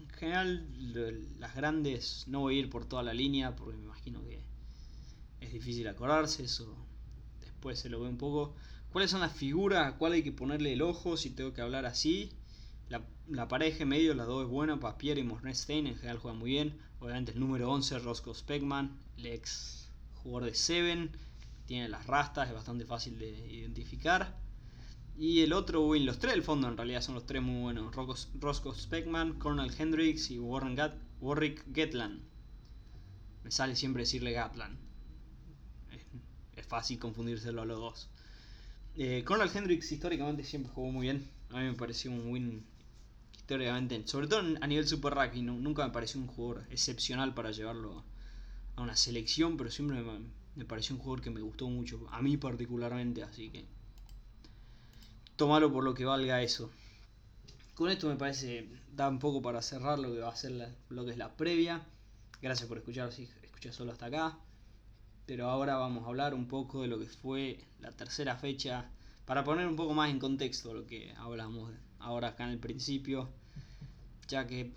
en 0.00 0.08
general, 0.10 0.66
las 1.38 1.54
grandes 1.54 2.24
no 2.26 2.40
voy 2.40 2.56
a 2.56 2.58
ir 2.60 2.70
por 2.70 2.86
toda 2.86 3.02
la 3.02 3.14
línea 3.14 3.54
porque 3.54 3.76
me 3.76 3.84
imagino 3.84 4.20
que 4.24 4.40
es 5.40 5.52
difícil 5.52 5.86
acordarse, 5.86 6.44
eso 6.44 6.74
después 7.40 7.78
se 7.78 7.88
lo 7.88 8.00
ve 8.00 8.08
un 8.08 8.18
poco. 8.18 8.54
¿Cuáles 8.90 9.10
son 9.10 9.20
las 9.20 9.32
figuras? 9.32 9.86
¿A 9.86 9.96
cuál 9.96 10.12
hay 10.12 10.22
que 10.22 10.32
ponerle 10.32 10.72
el 10.72 10.82
ojo 10.82 11.16
si 11.16 11.30
tengo 11.30 11.54
que 11.54 11.62
hablar 11.62 11.86
así? 11.86 12.30
La, 13.28 13.48
pareja 13.48 13.82
en 13.82 13.88
medio, 13.88 14.14
las 14.14 14.26
dos 14.26 14.44
es 14.44 14.50
buena, 14.50 14.78
Papier 14.78 15.18
y 15.18 15.22
Mornestein 15.22 15.86
en 15.86 15.96
general 15.96 16.18
juegan 16.18 16.38
muy 16.38 16.50
bien. 16.50 16.78
Obviamente 17.00 17.32
el 17.32 17.40
número 17.40 17.70
11, 17.70 17.98
Roscoe 18.00 18.34
Speckman, 18.34 18.98
el 19.16 19.26
ex 19.26 19.90
jugador 20.22 20.50
de 20.50 20.54
Seven, 20.54 21.10
tiene 21.66 21.88
las 21.88 22.06
rastas, 22.06 22.48
es 22.48 22.54
bastante 22.54 22.84
fácil 22.84 23.18
de 23.18 23.30
identificar. 23.30 24.38
Y 25.16 25.40
el 25.40 25.52
otro 25.52 25.86
win, 25.86 26.06
los 26.06 26.18
tres 26.18 26.34
del 26.34 26.42
fondo 26.42 26.68
en 26.68 26.76
realidad 26.76 27.02
son 27.02 27.14
los 27.14 27.26
tres 27.26 27.42
muy 27.42 27.60
buenos. 27.60 27.94
Roscoe 27.94 28.74
Speckman, 28.74 29.38
Colonel 29.38 29.72
Hendricks 29.76 30.30
y 30.30 30.38
Warren 30.38 30.78
Warwick 31.20 31.64
Gatland. 31.68 32.22
Me 33.44 33.50
sale 33.50 33.76
siempre 33.76 34.02
decirle 34.02 34.32
Gatland 34.32 34.92
es 36.56 36.66
fácil 36.66 36.98
confundírselo 36.98 37.62
a 37.62 37.64
los 37.64 37.78
dos. 37.78 38.08
Eh, 38.96 39.22
Colonel 39.24 39.50
Hendricks 39.54 39.90
históricamente 39.92 40.44
siempre 40.44 40.72
jugó 40.72 40.90
muy 40.90 41.02
bien. 41.02 41.30
A 41.50 41.60
mí 41.60 41.64
me 41.64 41.74
pareció 41.74 42.10
un 42.10 42.30
win 42.30 42.64
históricamente, 43.52 44.06
sobre 44.06 44.28
todo 44.28 44.40
a 44.60 44.66
nivel 44.66 44.86
Super 44.86 45.14
Rugby, 45.14 45.42
nunca 45.42 45.86
me 45.86 45.92
pareció 45.92 46.20
un 46.20 46.26
jugador 46.26 46.64
excepcional 46.70 47.34
para 47.34 47.50
llevarlo 47.50 48.02
a 48.76 48.82
una 48.82 48.96
selección, 48.96 49.56
pero 49.56 49.70
siempre 49.70 50.02
me, 50.54 50.64
pareció 50.64 50.96
un 50.96 51.02
jugador 51.02 51.22
que 51.22 51.30
me 51.30 51.40
gustó 51.40 51.68
mucho, 51.68 52.06
a 52.10 52.22
mí 52.22 52.36
particularmente, 52.36 53.22
así 53.22 53.50
que 53.50 53.66
tomalo 55.36 55.72
por 55.72 55.84
lo 55.84 55.92
que 55.94 56.04
valga 56.04 56.42
eso. 56.42 56.70
Con 57.74 57.90
esto 57.90 58.08
me 58.08 58.16
parece, 58.16 58.68
da 58.94 59.08
un 59.08 59.18
poco 59.18 59.42
para 59.42 59.60
cerrar 59.60 59.98
lo 59.98 60.12
que 60.12 60.20
va 60.20 60.30
a 60.30 60.36
ser 60.36 60.52
lo 60.88 61.04
que 61.04 61.10
es 61.10 61.18
la 61.18 61.36
previa. 61.36 61.82
Gracias 62.40 62.68
por 62.68 62.78
escuchar, 62.78 63.12
si 63.12 63.28
escuchas 63.42 63.74
solo 63.74 63.92
hasta 63.92 64.06
acá 64.06 64.38
pero 65.26 65.48
ahora 65.48 65.76
vamos 65.76 66.04
a 66.04 66.08
hablar 66.08 66.34
un 66.34 66.48
poco 66.48 66.82
de 66.82 66.88
lo 66.88 66.98
que 66.98 67.06
fue 67.06 67.64
la 67.80 67.92
tercera 67.92 68.36
fecha, 68.36 68.90
para 69.24 69.44
poner 69.44 69.66
un 69.66 69.76
poco 69.76 69.94
más 69.94 70.10
en 70.10 70.18
contexto 70.18 70.74
lo 70.74 70.86
que 70.86 71.14
hablamos 71.16 71.72
ahora 72.00 72.28
acá 72.28 72.44
en 72.44 72.50
el 72.50 72.58
principio, 72.58 73.30
ya 74.28 74.46
que 74.46 74.72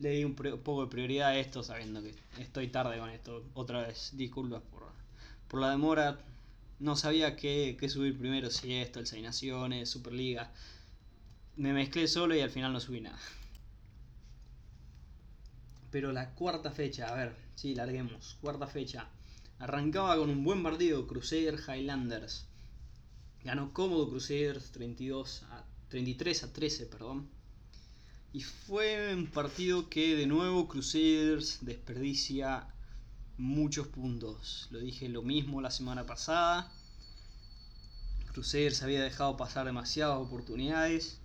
le 0.00 0.10
di 0.10 0.24
un, 0.24 0.34
poco 0.34 0.84
de 0.84 0.90
prioridad 0.90 1.28
a 1.28 1.38
esto 1.38 1.62
sabiendo 1.62 2.02
que 2.02 2.14
estoy 2.38 2.68
tarde 2.68 2.98
con 2.98 3.10
esto. 3.10 3.44
Otra 3.54 3.86
vez, 3.86 4.12
disculpas 4.14 4.62
por, 4.62 4.84
por 5.48 5.60
la 5.60 5.70
demora. 5.70 6.20
No 6.78 6.94
sabía 6.94 7.34
qué, 7.36 7.76
qué, 7.78 7.88
subir 7.88 8.16
primero, 8.16 8.50
si 8.50 8.74
esto, 8.74 9.00
el 9.00 9.06
Seis 9.06 9.22
Naciones, 9.22 9.90
Superliga. 9.90 10.52
Me 11.56 11.72
mezclé 11.72 12.06
solo 12.06 12.36
y 12.36 12.40
al 12.40 12.50
final 12.50 12.72
no 12.72 12.80
subí 12.80 13.00
nada. 13.00 13.18
Pero 15.90 16.12
la 16.12 16.34
cuarta 16.34 16.70
fecha, 16.70 17.08
a 17.08 17.14
ver, 17.14 17.34
sí, 17.56 17.74
larguemos. 17.74 18.36
Cuarta 18.40 18.66
fecha. 18.66 19.08
Arrancaba 19.58 20.16
con 20.16 20.30
un 20.30 20.44
buen 20.44 20.62
partido, 20.62 21.06
Crusader 21.08 21.58
Highlanders. 21.58 22.46
Ganó 23.42 23.72
cómodo 23.72 24.08
Crusaders 24.08 24.70
32 24.70 25.42
a, 25.50 25.64
33 25.88 26.44
a 26.44 26.52
13, 26.52 26.86
perdón. 26.86 27.28
Y 28.32 28.42
fue 28.42 29.14
un 29.14 29.26
partido 29.26 29.88
que 29.88 30.14
de 30.14 30.26
nuevo 30.26 30.68
Crusaders 30.68 31.58
desperdicia 31.62 32.68
muchos 33.36 33.88
puntos. 33.88 34.68
Lo 34.70 34.78
dije 34.80 35.08
lo 35.08 35.22
mismo 35.22 35.60
la 35.60 35.70
semana 35.70 36.04
pasada. 36.06 36.70
Crusaders 38.32 38.82
había 38.82 39.02
dejado 39.02 39.36
pasar 39.36 39.66
demasiadas 39.66 40.18
oportunidades. 40.18 41.20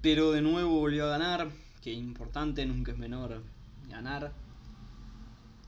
Pero 0.00 0.32
de 0.32 0.42
nuevo 0.42 0.80
volvió 0.80 1.06
a 1.06 1.18
ganar. 1.18 1.50
Que 1.82 1.92
importante, 1.92 2.64
nunca 2.66 2.92
es 2.92 2.98
menor 2.98 3.44
ganar 3.88 4.32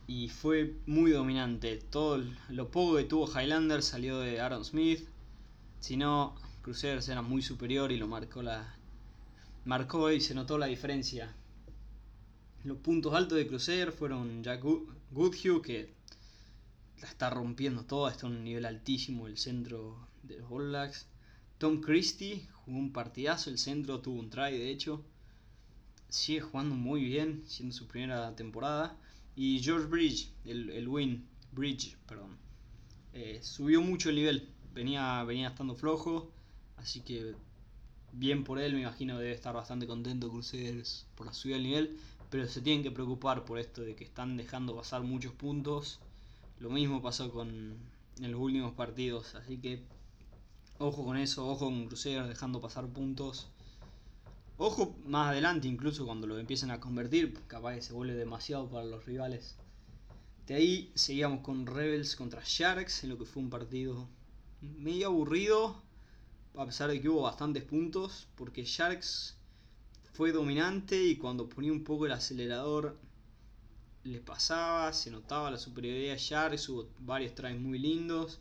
y 0.09 0.31
fue 0.31 0.75
muy 0.87 1.13
dominante. 1.13 1.77
Todo 1.77 2.25
lo 2.49 2.71
poco 2.71 2.97
que 2.97 3.05
tuvo 3.05 3.29
Highlander 3.29 3.83
salió 3.83 4.19
de 4.19 4.41
Aaron 4.41 4.65
Smith. 4.65 5.07
Si 5.81 5.97
no, 5.99 6.35
Crusaders 6.63 7.09
era 7.11 7.21
muy 7.21 7.43
superior 7.43 7.93
y 7.93 7.99
lo 7.99 8.09
marcó 8.09 8.43
la 8.43 8.78
marcó 9.65 10.11
y 10.11 10.21
se 10.21 10.35
notó 10.35 10.59
la 10.59 10.67
diferencia. 10.67 11.35
Los 12.65 12.79
puntos 12.79 13.15
altos 13.15 13.39
de 13.39 13.47
Crusader 13.47 13.93
fueron 13.93 14.43
Jack 14.43 14.63
Goodhue 15.11 15.63
que 15.63 15.95
la 17.01 17.09
está 17.09 17.31
rompiendo 17.31 17.85
toda, 17.85 18.11
está 18.11 18.27
a 18.27 18.31
un 18.31 18.43
nivel 18.43 18.67
altísimo 18.67 19.27
el 19.27 19.39
centro 19.39 20.09
de 20.23 20.39
los 20.39 20.51
All. 20.51 20.75
Tom 21.59 21.81
Christie 21.81 22.49
jugó 22.53 22.79
un 22.79 22.93
partidazo, 22.93 23.51
el 23.51 23.59
centro 23.59 24.01
tuvo 24.01 24.19
un 24.21 24.31
try 24.31 24.53
de 24.53 24.71
hecho. 24.71 25.05
Sigue 26.09 26.41
jugando 26.41 26.75
muy 26.75 27.05
bien, 27.05 27.43
siendo 27.47 27.75
su 27.75 27.87
primera 27.87 28.35
temporada. 28.35 28.97
Y 29.37 29.61
George 29.61 29.87
Bridge, 29.87 30.31
el, 30.45 30.89
win, 30.89 31.29
Bridge, 31.53 31.97
perdón, 32.07 32.37
eh, 33.13 33.39
subió 33.43 33.81
mucho 33.81 34.09
el 34.09 34.17
nivel. 34.17 34.49
Venía, 34.75 35.23
venía 35.25 35.49
estando 35.49 35.75
flojo, 35.75 36.31
así 36.77 37.01
que 37.01 37.35
bien 38.13 38.45
por 38.45 38.59
él, 38.59 38.75
me 38.75 38.81
imagino 38.81 39.19
debe 39.19 39.33
estar 39.33 39.55
bastante 39.55 39.87
contento 39.87 40.31
Crusaders 40.31 41.07
por 41.15 41.27
la 41.27 41.33
subida 41.33 41.57
del 41.57 41.65
nivel, 41.65 41.99
pero 42.31 42.47
se 42.47 42.61
tienen 42.61 42.83
que 42.83 42.91
preocupar 42.91 43.45
por 43.45 43.59
esto 43.59 43.83
de 43.83 43.95
que 43.95 44.05
están 44.05 44.37
dejando 44.37 44.77
pasar 44.77 45.03
muchos 45.03 45.33
puntos. 45.33 46.01
Lo 46.61 46.71
mismo 46.71 47.01
pasó 47.01 47.31
con 47.31 47.77
en 48.21 48.33
los 48.33 48.41
últimos 48.41 48.75
partidos, 48.75 49.35
así 49.37 49.59
que 49.59 49.83
ojo 50.79 51.05
con 51.05 51.17
eso, 51.17 51.49
ojo 51.49 51.67
con 51.67 51.87
Crusaders 51.87 52.29
dejando 52.29 52.61
pasar 52.61 52.87
puntos. 52.89 53.49
Ojo 54.57 54.97
más 55.07 55.29
adelante, 55.29 55.69
incluso 55.69 56.05
cuando 56.05 56.27
lo 56.27 56.37
empiecen 56.37 56.73
a 56.73 56.81
convertir, 56.81 57.33
capaz 57.47 57.77
que 57.77 57.83
se 57.83 57.93
vuelve 57.93 58.15
demasiado 58.15 58.69
para 58.69 58.85
los 58.85 59.07
rivales. 59.07 59.57
De 60.49 60.55
ahí 60.55 60.91
seguíamos 60.95 61.43
con 61.43 61.67
Rebels 61.67 62.17
contra 62.17 62.43
Sharks, 62.45 63.05
en 63.05 63.11
lo 63.11 63.19
que 63.19 63.25
fue 63.25 63.43
un 63.43 63.51
partido 63.51 64.09
medio 64.61 65.09
aburrido, 65.09 65.81
a 66.57 66.67
pesar 66.67 66.91
de 66.91 67.01
que 67.01 67.09
hubo 67.09 67.23
bastantes 67.23 67.65
puntos, 67.65 68.29
porque 68.35 68.65
Sharks 68.65 69.37
fue 70.13 70.33
dominante 70.33 71.01
y 71.03 71.17
cuando 71.17 71.49
ponía 71.49 71.73
un 71.73 71.85
poco 71.85 72.07
el 72.07 72.13
acelerador 72.13 72.99
le 74.05 74.21
pasaba, 74.21 74.93
se 74.93 75.11
notaba 75.11 75.51
la 75.51 75.59
superioridad 75.59 76.15
de 76.15 76.19
Sharks, 76.19 76.69
hubo 76.69 76.89
varios 76.99 77.35
tries 77.35 77.59
muy 77.61 77.79
lindos. 77.79 78.41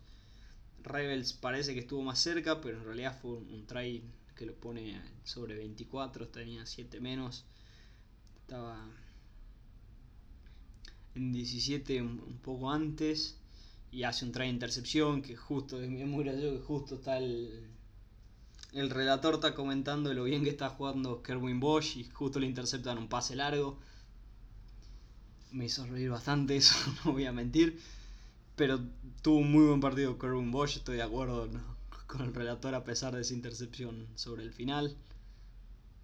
Rebels 0.84 1.34
parece 1.34 1.74
que 1.74 1.82
estuvo 1.82 2.02
más 2.02 2.20
cerca, 2.20 2.62
pero 2.62 2.78
en 2.78 2.86
realidad 2.86 3.18
fue 3.22 3.34
un, 3.34 3.66
try 3.68 4.04
que 4.36 4.46
lo 4.46 4.56
pone 4.56 5.02
sobre 5.24 5.56
24, 5.56 6.30
tenía 6.30 6.66
7 6.66 7.00
menos. 7.00 7.46
Estaba 8.42 8.90
en 11.16 11.34
17 11.34 12.02
un, 12.02 12.40
poco 12.42 12.72
antes 12.72 13.38
y 13.92 14.04
hace 14.04 14.26
un 14.26 14.32
try 14.32 14.44
de 14.46 14.54
intercepción 14.54 15.22
que 15.22 15.36
justo, 15.36 15.82
es 15.82 15.90
muy 15.90 16.24
gracioso 16.24 16.58
que 16.58 16.64
justo 16.64 16.96
está 16.96 17.18
el, 17.18 17.76
el 18.74 18.90
relator 18.90 19.36
está 19.36 19.56
comentando 19.56 20.14
lo 20.14 20.24
bien 20.24 20.44
que 20.44 20.50
está 20.50 20.70
jugando 20.70 21.22
Kerwin 21.24 21.60
Bosch 21.60 21.98
y 21.98 22.04
justo 22.06 22.40
le 22.40 22.48
interceptan 22.48 22.98
un 22.98 23.08
pase 23.08 23.36
largo. 23.36 23.80
Me 25.52 25.66
hizo 25.66 25.86
reír 25.86 26.10
bastante 26.10 26.56
eso, 26.58 26.76
no 27.06 27.14
voy 27.14 27.26
a 27.26 27.32
mentir. 27.32 27.80
Pero 28.56 28.80
tuvo 29.22 29.38
un 29.40 29.52
muy 29.52 29.66
buen 29.66 29.80
partido 29.80 30.18
Kerwin 30.18 30.52
Bosch, 30.52 30.78
estoy 30.78 30.98
de 30.98 31.04
acuerdo 31.04 31.48
con 32.08 32.22
el 32.22 32.34
relator 32.34 32.74
a 32.74 32.84
pesar 32.84 33.14
de 33.16 33.22
esa 33.22 33.34
intercepción 33.34 34.08
sobre 34.16 34.44
el 34.44 34.52
final. 34.52 34.98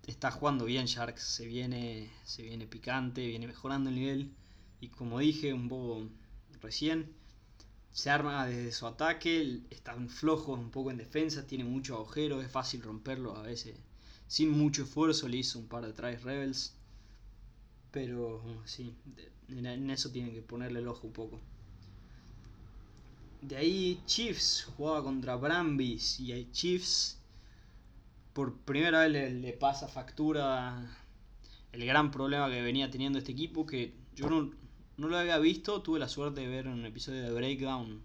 Está 0.06 0.32
jugando 0.32 0.66
bien 0.66 0.86
Sharks, 0.86 1.24
se 1.24 1.46
viene, 1.46 2.12
se 2.26 2.44
viene 2.44 2.68
picante, 2.68 3.26
viene 3.26 3.48
mejorando 3.48 3.90
el 3.90 3.96
nivel. 3.96 4.32
Y 4.82 4.90
como 4.90 5.20
dije 5.20 5.54
un 5.54 5.70
poco 5.70 6.10
recién, 6.62 7.14
se 7.94 8.10
arma 8.10 8.48
desde 8.48 8.72
su 8.72 8.88
ataque, 8.88 9.62
están 9.70 10.10
flojos 10.10 10.60
un 10.60 10.72
poco 10.72 10.90
en 10.90 10.98
defensa, 10.98 11.46
tiene 11.46 11.64
muchos 11.64 11.96
agujeros, 11.96 12.44
es 12.44 12.52
fácil 12.52 12.82
romperlo 12.82 13.38
a 13.38 13.44
veces. 13.44 13.76
Sin 14.28 14.50
mucho 14.50 14.84
esfuerzo 14.84 15.28
le 15.28 15.38
hizo 15.38 15.60
un 15.60 15.68
par 15.68 15.86
de 15.86 15.94
tries 15.94 16.24
Rebels. 16.24 16.74
Pero 17.92 18.42
sí, 18.66 18.96
en 19.48 19.90
eso 19.92 20.10
tienen 20.10 20.34
que 20.34 20.42
ponerle 20.42 20.80
el 20.80 20.88
ojo 20.88 21.06
un 21.06 21.14
poco. 21.14 21.40
De 23.42 23.58
ahí 23.58 24.02
Chiefs 24.08 24.68
jugaba 24.76 25.04
contra 25.04 25.36
Brambis 25.36 26.20
y 26.20 26.32
hay 26.32 26.50
Chiefs 26.52 27.20
por 28.34 28.56
primera 28.56 29.02
vez 29.02 29.12
le, 29.12 29.30
le, 29.30 29.54
pasa 29.54 29.88
factura 29.88 30.98
el 31.72 31.86
gran 31.86 32.10
problema 32.10 32.50
que 32.50 32.62
venía 32.64 32.90
teniendo 32.90 33.20
este 33.20 33.34
equipo 33.34 33.68
que 33.68 33.94
yo 34.16 34.30
no, 34.30 34.50
no 34.98 35.08
lo 35.08 35.18
había 35.18 35.40
visto, 35.40 35.82
tuve 35.82 36.00
la 36.00 36.08
suerte 36.08 36.42
de 36.42 36.48
ver 36.48 36.68
un 36.68 36.86
episodio 36.86 37.24
de 37.24 37.32
Breakdown, 37.32 38.04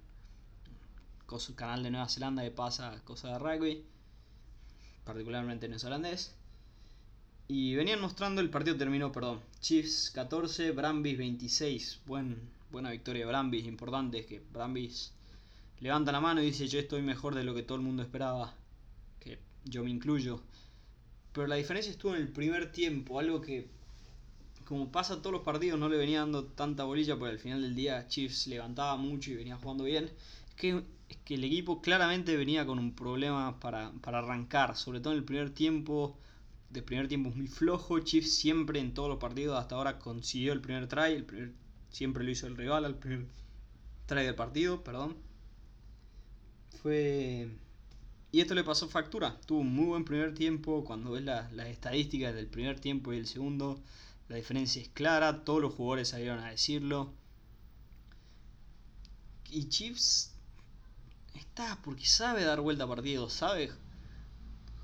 canal 1.54 1.82
de 1.82 1.90
Nueva 1.90 2.08
Zelanda 2.08 2.42
que 2.42 2.50
pasa 2.50 3.02
cosas 3.04 3.32
de 3.32 3.38
rugby, 3.38 3.84
particularmente 5.04 5.68
neozelandés. 5.68 6.34
Y 7.48 7.74
venían 7.74 8.00
mostrando 8.00 8.40
el 8.40 8.50
partido 8.50 8.76
terminó, 8.76 9.12
perdón. 9.12 9.40
Chiefs 9.60 10.10
14, 10.14 10.72
Brambis 10.72 11.16
26. 11.16 12.00
Buen, 12.06 12.50
buena 12.70 12.90
victoria 12.90 13.24
de 13.24 13.26
Brambis, 13.26 13.66
importante 13.66 14.20
es 14.20 14.26
que 14.26 14.40
Brambis 14.40 15.12
levanta 15.80 16.12
la 16.12 16.20
mano 16.20 16.42
y 16.42 16.46
dice 16.46 16.68
yo 16.68 16.78
estoy 16.78 17.02
mejor 17.02 17.34
de 17.34 17.44
lo 17.44 17.54
que 17.54 17.62
todo 17.62 17.76
el 17.76 17.84
mundo 17.84 18.02
esperaba. 18.02 18.54
Que 19.20 19.38
yo 19.64 19.84
me 19.84 19.90
incluyo. 19.90 20.40
Pero 21.32 21.46
la 21.46 21.56
diferencia 21.56 21.92
estuvo 21.92 22.14
en 22.14 22.22
el 22.22 22.28
primer 22.28 22.72
tiempo, 22.72 23.18
algo 23.18 23.40
que 23.40 23.68
como 24.68 24.92
pasa 24.92 25.22
todos 25.22 25.32
los 25.32 25.44
partidos, 25.44 25.80
no 25.80 25.88
le 25.88 25.96
venía 25.96 26.20
dando 26.20 26.44
tanta 26.44 26.84
bolilla, 26.84 27.16
porque 27.16 27.32
al 27.32 27.38
final 27.38 27.62
del 27.62 27.74
día 27.74 28.06
Chiefs 28.06 28.48
levantaba 28.48 28.98
mucho 28.98 29.30
y 29.30 29.36
venía 29.36 29.56
jugando 29.56 29.84
bien. 29.84 30.10
Es 30.50 30.54
que, 30.56 30.84
es 31.08 31.16
que 31.24 31.36
el 31.36 31.44
equipo 31.44 31.80
claramente 31.80 32.36
venía 32.36 32.66
con 32.66 32.78
un 32.78 32.94
problema 32.94 33.58
para, 33.60 33.94
arrancar, 34.04 34.76
sobre 34.76 35.00
todo 35.00 35.14
en 35.14 35.20
el 35.20 35.24
primer 35.24 35.54
tiempo. 35.54 36.18
De 36.68 36.82
primer 36.82 37.08
tiempo 37.08 37.30
es 37.30 37.36
muy 37.36 37.46
flojo. 37.46 37.98
Chiefs 38.00 38.34
siempre 38.34 38.78
en 38.78 38.92
todos 38.92 39.08
los 39.08 39.18
partidos 39.18 39.58
hasta 39.58 39.74
ahora 39.74 39.98
consiguió 39.98 40.52
el 40.52 40.60
primer 40.60 40.86
try. 40.86 41.14
El 41.14 41.24
primer, 41.24 41.52
siempre 41.88 42.22
lo 42.22 42.30
hizo 42.30 42.46
el 42.46 42.54
rival 42.54 42.84
al 42.84 42.98
primer 42.98 43.24
try 44.04 44.22
del 44.22 44.34
partido, 44.34 44.84
perdón. 44.84 45.16
Fue. 46.82 47.48
Y 48.32 48.40
esto 48.42 48.54
le 48.54 48.64
pasó 48.64 48.86
factura. 48.86 49.40
Tuvo 49.46 49.60
un 49.60 49.74
muy 49.74 49.86
buen 49.86 50.04
primer 50.04 50.34
tiempo. 50.34 50.84
Cuando 50.84 51.12
ves 51.12 51.22
las 51.22 51.68
estadísticas 51.68 52.34
del 52.34 52.48
primer 52.48 52.78
tiempo 52.78 53.14
y 53.14 53.16
el 53.16 53.26
segundo, 53.26 53.80
la 54.28 54.36
diferencia 54.36 54.82
es 54.82 54.88
clara, 54.88 55.44
todos 55.44 55.62
los 55.62 55.74
jugadores 55.74 56.08
salieron 56.08 56.40
a 56.40 56.50
decirlo. 56.50 57.12
Y 59.50 59.68
Chiefs 59.68 60.34
está 61.34 61.80
porque 61.82 62.04
sabe 62.04 62.44
dar 62.44 62.60
vuelta 62.60 62.84
a 62.84 62.88
partidos, 62.88 63.32
sabe 63.32 63.70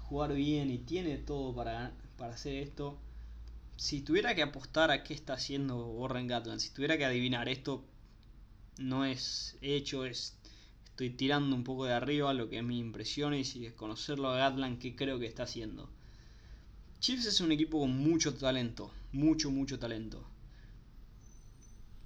jugar 0.04 0.32
bien 0.32 0.70
y 0.70 0.78
tiene 0.78 1.18
todo 1.18 1.54
para, 1.54 1.92
para 2.16 2.34
hacer 2.34 2.54
esto. 2.54 2.98
Si 3.76 4.00
tuviera 4.00 4.34
que 4.34 4.42
apostar 4.42 4.90
a 4.90 5.02
qué 5.02 5.12
está 5.12 5.34
haciendo 5.34 5.86
Warren 5.88 6.28
Gatland, 6.28 6.60
si 6.60 6.70
tuviera 6.70 6.96
que 6.96 7.04
adivinar 7.04 7.48
esto, 7.48 7.84
no 8.78 9.04
es 9.04 9.58
hecho, 9.60 10.04
es 10.04 10.38
estoy 10.84 11.10
tirando 11.10 11.56
un 11.56 11.64
poco 11.64 11.86
de 11.86 11.92
arriba 11.92 12.32
lo 12.32 12.48
que 12.48 12.58
es 12.58 12.64
mi 12.64 12.78
impresión 12.78 13.34
y 13.34 13.44
si 13.44 13.58
desconocerlo 13.58 14.28
a 14.28 14.38
Gatland, 14.38 14.78
qué 14.78 14.94
creo 14.94 15.18
que 15.18 15.26
está 15.26 15.42
haciendo. 15.42 15.90
Chiefs 17.00 17.26
es 17.26 17.40
un 17.40 17.50
equipo 17.50 17.80
con 17.80 17.98
mucho 17.98 18.34
talento, 18.34 18.92
mucho, 19.14 19.50
mucho 19.50 19.78
talento. 19.78 20.22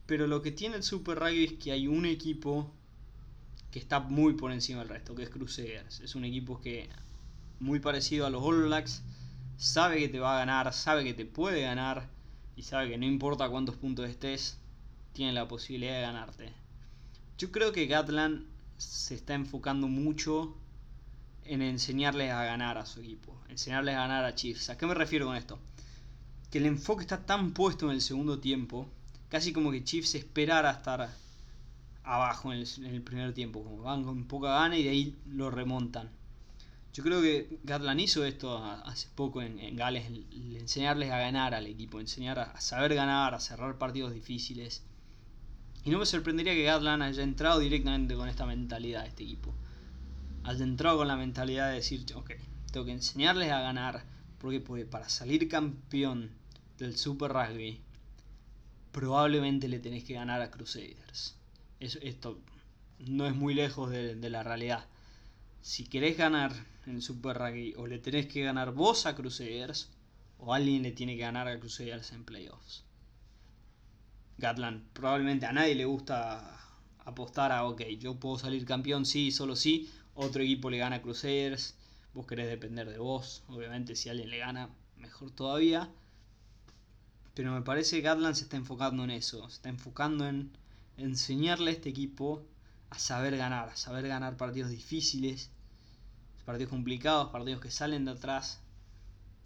Pero 0.07 0.27
lo 0.27 0.43
que 0.43 0.53
tiene 0.53 0.77
el 0.77 0.83
Super 0.83 1.19
Rugby 1.19 1.45
es 1.45 1.53
que 1.55 1.73
hay 1.73 1.89
un 1.89 2.07
equipo 2.07 2.71
que 3.71 3.79
está 3.79 4.01
muy 4.01 4.35
por 4.35 4.53
encima 4.53 4.81
del 4.81 4.89
resto, 4.89 5.15
que 5.15 5.23
es 5.23 5.31
Crusaders. 5.31 6.01
Es 6.01 6.15
un 6.15 6.25
equipo 6.25 6.61
que, 6.61 6.89
muy 7.61 7.81
parecido 7.81 8.27
a 8.27 8.31
los 8.31 8.43
All 8.43 8.63
Blacks, 8.63 9.03
sabe 9.57 9.99
que 9.99 10.09
te 10.09 10.21
va 10.21 10.37
a 10.37 10.39
ganar, 10.39 10.73
sabe 10.73 11.05
que 11.05 11.15
te 11.15 11.27
puede 11.27 11.63
ganar 11.63 12.09
y 12.57 12.63
sabe 12.63 12.91
que 12.91 12.99
no 12.99 13.07
importa 13.07 13.49
cuántos 13.49 13.77
puntos 13.77 14.09
estés, 14.09 14.59
tiene 15.13 15.33
la 15.33 15.49
posibilidad 15.49 15.95
de 15.95 16.03
ganarte. 16.03 16.53
Yo 17.39 17.51
creo 17.51 17.73
que 17.73 17.87
Gatland 17.87 18.47
se 18.77 19.15
está 19.15 19.35
enfocando 19.35 19.89
mucho 19.89 20.57
en 21.45 21.63
enseñarles 21.63 22.33
a 22.33 22.45
ganar 22.45 22.79
a 22.79 22.87
su 22.87 23.01
equipo, 23.01 23.35
enseñarles 23.49 23.95
a 23.95 24.01
ganar 24.01 24.25
a 24.25 24.35
Chiefs. 24.35 24.71
¿A 24.71 24.77
qué 24.77 24.87
me 24.87 24.95
refiero 24.95 25.27
con 25.27 25.37
esto? 25.37 25.59
Que 26.51 26.59
el 26.59 26.67
enfoque 26.67 27.03
está 27.03 27.25
tan 27.27 27.53
puesto 27.53 27.87
en 27.87 27.93
el 27.93 28.01
segundo 28.01 28.39
tiempo, 28.39 28.87
casi 29.29 29.53
como 29.53 29.71
que 29.71 29.85
Chiefs 29.85 30.15
esperara 30.15 30.71
estar 30.71 31.11
abajo 32.05 32.53
en 32.53 32.65
el, 32.87 33.03
primer 33.03 33.35
tiempo, 33.35 33.63
como 33.63 33.83
van 33.83 34.05
con 34.05 34.25
poca 34.25 34.49
gana 34.49 34.77
y 34.79 34.85
de 34.85 34.91
ahí 34.91 35.17
lo 35.27 35.51
remontan. 35.51 36.11
Yo 36.95 37.03
creo 37.05 37.21
que 37.21 37.59
Gatland 37.65 38.01
hizo 38.01 38.25
esto 38.25 38.65
hace 38.65 39.09
poco 39.15 39.43
en, 39.43 39.77
Gales, 39.77 40.07
enseñarles 40.33 41.11
a 41.11 41.19
ganar 41.19 41.55
al 41.55 41.67
equipo, 41.67 42.01
enseñar 42.01 42.39
a, 42.39 42.61
saber 42.61 42.95
ganar, 42.95 43.35
a 43.35 43.41
cerrar 43.41 43.77
partidos 43.77 44.15
difíciles. 44.15 44.83
Y 45.85 45.91
no 45.91 45.99
me 45.99 46.07
sorprendería 46.07 46.55
que 46.55 46.65
Gatland 46.65 47.03
haya 47.03 47.23
entrado 47.23 47.61
directamente 47.61 48.15
con 48.17 48.29
esta 48.29 48.47
mentalidad 48.47 49.03
de 49.03 49.09
este 49.09 49.23
equipo 49.25 49.55
has 50.49 50.61
entrado 50.63 50.97
con 50.99 51.09
la 51.09 51.17
mentalidad 51.17 51.69
de 51.69 51.75
decir, 51.75 52.07
ok, 52.15 52.31
tengo 52.73 52.87
que 52.87 52.93
enseñarles 52.93 53.51
a 53.53 53.61
ganar, 53.61 54.03
porque 54.39 54.61
para 54.61 55.09
salir 55.09 55.49
campeón 55.49 56.31
del 56.79 56.97
Super 56.97 57.33
Rugby, 57.33 57.81
probablemente 58.93 59.69
le 59.69 59.79
tenés 59.81 60.05
que 60.05 60.15
ganar 60.15 60.41
a 60.41 60.51
Crusaders. 60.51 61.37
esto 61.81 62.41
no 62.99 63.27
es 63.27 63.35
muy 63.35 63.55
lejos 63.55 63.91
de, 63.91 64.31
la 64.31 64.43
realidad. 64.43 64.87
Si 65.61 65.85
querés 65.85 66.17
ganar 66.17 66.53
en 66.87 67.03
Super 67.03 67.39
Rugby, 67.39 67.75
o 67.77 67.87
le 67.87 67.99
tenés 67.99 68.27
que 68.27 68.43
ganar 68.43 68.73
vos 68.73 69.07
a 69.07 69.15
Crusaders, 69.15 69.91
o 70.39 70.55
alguien 70.55 70.83
le 70.83 70.93
tiene 70.93 71.17
que 71.17 71.23
ganar 71.23 71.49
a 71.49 71.59
Crusaders 71.59 72.13
en 72.13 72.25
playoffs. 72.25 72.85
Gatland, 74.39 74.85
probablemente 74.93 75.47
a 75.47 75.53
nadie 75.53 75.75
le 75.75 75.85
gusta 75.85 76.61
apostar 77.05 77.51
a, 77.51 77.65
ok, 77.67 77.83
yo 77.99 78.21
puedo 78.21 78.39
salir 78.39 78.65
campeón, 78.65 79.05
sí, 79.05 79.33
solo 79.33 79.57
sí, 79.57 79.91
otro 80.15 80.43
equipo 80.43 80.71
le 80.71 80.79
gana 80.79 80.97
a 80.97 81.03
Crusaders, 81.03 81.77
vos 82.19 82.27
querés 82.27 82.49
depender 82.49 82.91
de 82.91 82.99
vos, 82.99 83.45
obviamente 83.47 83.95
si 83.95 84.09
alguien 84.09 84.29
le 84.29 84.39
gana, 84.39 84.69
mejor 84.97 85.31
todavía. 85.31 85.89
Pero 87.35 87.53
me 87.53 87.63
parece 87.63 87.95
que 87.95 88.03
Gatland 88.03 88.35
se 88.35 88.43
está 88.43 88.57
enfocando 88.57 89.05
en 89.05 89.11
eso, 89.11 89.49
se 89.49 89.55
está 89.55 89.69
enfocando 89.69 90.27
en 90.27 90.51
enseñarle 90.97 91.71
a 91.71 91.75
este 91.75 91.91
equipo 91.91 92.43
a 92.91 92.99
saber 92.99 93.37
ganar, 93.37 93.69
a 93.69 93.77
saber 93.77 94.09
ganar 94.09 94.37
partidos 94.37 94.71
difíciles, 94.73 95.51
partidos 96.45 96.71
complicados, 96.71 97.31
partidos 97.31 97.61
que 97.61 97.71
salen 97.71 98.05
de 98.05 98.11
atrás. 98.11 98.61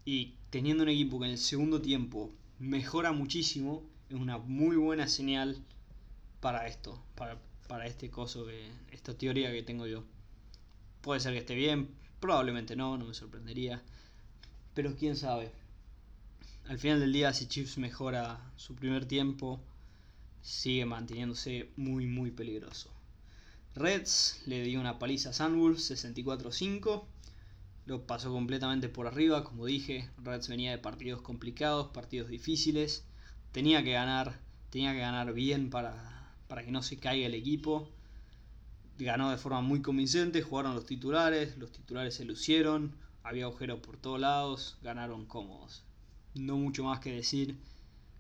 Y 0.07 0.37
teniendo 0.49 0.83
un 0.83 0.89
equipo 0.89 1.21
que 1.21 1.27
en 1.27 1.33
el 1.33 1.39
segundo 1.39 1.83
tiempo 1.83 2.33
mejora 2.59 3.13
muchísimo, 3.13 3.83
es 4.09 4.17
una 4.17 4.39
muy 4.39 4.77
buena 4.77 5.09
señal 5.09 5.63
para 6.41 6.67
esto, 6.69 6.99
para, 7.17 7.39
para 7.69 7.87
este 7.87 8.11
coso, 8.11 8.47
que, 8.47 8.67
esta 8.93 9.13
teoría 9.13 9.53
que 9.53 9.63
tengo 9.63 9.87
yo. 9.87 10.05
Puede 11.03 11.21
ser 11.21 11.35
que 11.35 11.41
esté 11.41 11.55
bien, 11.55 12.02
probablemente 12.23 12.77
no, 12.77 12.97
no 12.97 13.05
me 13.05 13.15
sorprendería. 13.15 13.83
Pero 14.75 14.97
quién 14.97 15.17
sabe. 15.17 15.53
Al 16.69 16.79
final 16.79 17.01
del 17.01 17.13
día, 17.13 17.35
si 17.35 17.49
Chiefs 17.49 17.77
mejora 17.77 18.41
su 18.57 18.77
primer 18.77 19.05
tiempo, 19.07 19.61
sigue 20.41 20.87
manteniéndose 20.87 21.69
muy, 21.77 22.07
muy 22.07 22.31
peligroso. 22.31 22.91
Reds 23.75 24.41
le 24.47 24.63
dio 24.63 24.81
una 24.81 25.01
paliza 25.01 25.31
a 25.31 25.33
Sunwolf 25.33 25.79
64-5. 25.79 27.05
Lo 27.87 28.07
pasó 28.07 28.31
completamente 28.33 28.89
por 28.89 29.09
arriba, 29.09 29.43
como 29.43 29.67
dije. 29.67 30.09
Reds 30.23 30.49
venía 30.49 30.71
de 30.71 30.79
partidos 30.79 31.23
complicados, 31.23 31.89
partidos 31.89 32.29
difíciles. 32.29 33.05
Tenía 33.51 33.83
que 33.83 33.93
ganar. 33.93 34.39
tenía 34.71 34.93
que 34.93 35.01
ganar 35.01 35.33
bien 35.33 35.71
para, 35.71 36.33
para 36.47 36.65
que 36.65 36.71
no 36.71 36.83
se 36.83 36.99
caiga 36.99 37.27
el 37.27 37.35
equipo. 37.35 37.91
Ganó 38.99 39.31
de 39.31 39.39
forma 39.39 39.61
muy 39.61 39.83
convincente, 39.83 40.43
jugaron 40.43 40.75
los 40.75 40.87
titulares, 40.87 41.57
los 41.57 41.73
titulares 41.73 42.15
se 42.15 42.25
lucieron, 42.25 42.95
había 43.23 43.45
agujeros 43.45 43.81
por 43.81 43.97
todos 43.97 44.21
lados, 44.21 44.79
ganaron 44.83 45.27
cómodos. 45.27 45.83
No 46.35 46.57
mucho 46.57 46.85
más 46.85 47.01
que 47.01 47.13
decir 47.13 47.57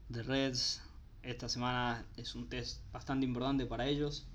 de 0.08 0.22
Reds. 0.22 0.82
Esta 1.22 1.48
semana 1.48 2.04
es 2.16 2.34
un 2.34 2.48
test 2.48 2.80
bastante 2.92 3.26
importante 3.26 3.64
para 3.64 3.86
ellos. 3.86 4.26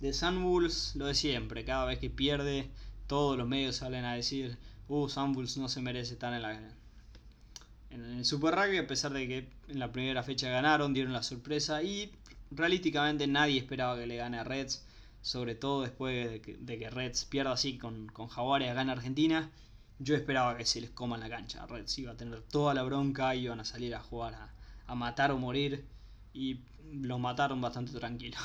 De 0.00 0.12
Sun 0.12 0.42
Bulls, 0.42 0.94
lo 0.94 1.06
de 1.06 1.14
siempre, 1.14 1.64
cada 1.64 1.84
vez 1.86 1.98
que 1.98 2.10
pierde, 2.10 2.70
todos 3.06 3.36
los 3.36 3.48
medios 3.48 3.76
salen 3.76 4.04
a 4.04 4.14
decir, 4.14 4.58
uh, 4.88 5.08
Sun 5.08 5.32
Bulls 5.32 5.56
no 5.56 5.68
se 5.68 5.80
merece 5.80 6.14
estar 6.14 6.32
en 6.34 6.42
la, 6.42 6.54
en 7.90 8.04
el 8.04 8.24
Super 8.24 8.54
Rugby, 8.54 8.78
a 8.78 8.86
pesar 8.86 9.12
de 9.12 9.26
que 9.26 9.48
en 9.68 9.78
la 9.78 9.92
primera 9.92 10.22
fecha 10.22 10.48
ganaron, 10.50 10.94
dieron 10.94 11.12
la 11.12 11.22
sorpresa 11.22 11.82
y 11.82 12.12
realísticamente 12.50 13.26
nadie 13.26 13.58
esperaba 13.58 13.98
que 13.98 14.06
le 14.06 14.16
gane 14.16 14.38
a 14.38 14.44
Reds, 14.44 14.85
sobre 15.26 15.56
todo 15.56 15.82
después 15.82 16.30
de 16.30 16.78
que, 16.78 16.90
Reds 16.90 17.24
pierda 17.24 17.50
así 17.50 17.78
con, 17.78 18.06
con 18.06 18.28
Jaguares, 18.28 18.72
gana 18.76 18.92
Argentina. 18.92 19.50
Yo 19.98 20.14
esperaba 20.14 20.56
que 20.56 20.64
se 20.64 20.80
les 20.80 20.90
coma 20.90 21.16
en 21.16 21.22
la 21.22 21.28
cancha. 21.28 21.66
Reds 21.66 21.98
iba 21.98 22.12
a 22.12 22.16
tener 22.16 22.42
toda 22.42 22.74
la 22.74 22.84
bronca, 22.84 23.34
iban 23.34 23.58
a 23.58 23.64
salir 23.64 23.96
a 23.96 24.00
jugar 24.00 24.34
a, 24.34 24.54
a 24.86 24.94
matar 24.94 25.32
o 25.32 25.38
morir 25.38 25.84
y 26.32 26.60
los 26.92 27.18
mataron 27.18 27.60
bastante 27.60 27.90
tranquilo. 27.98 28.36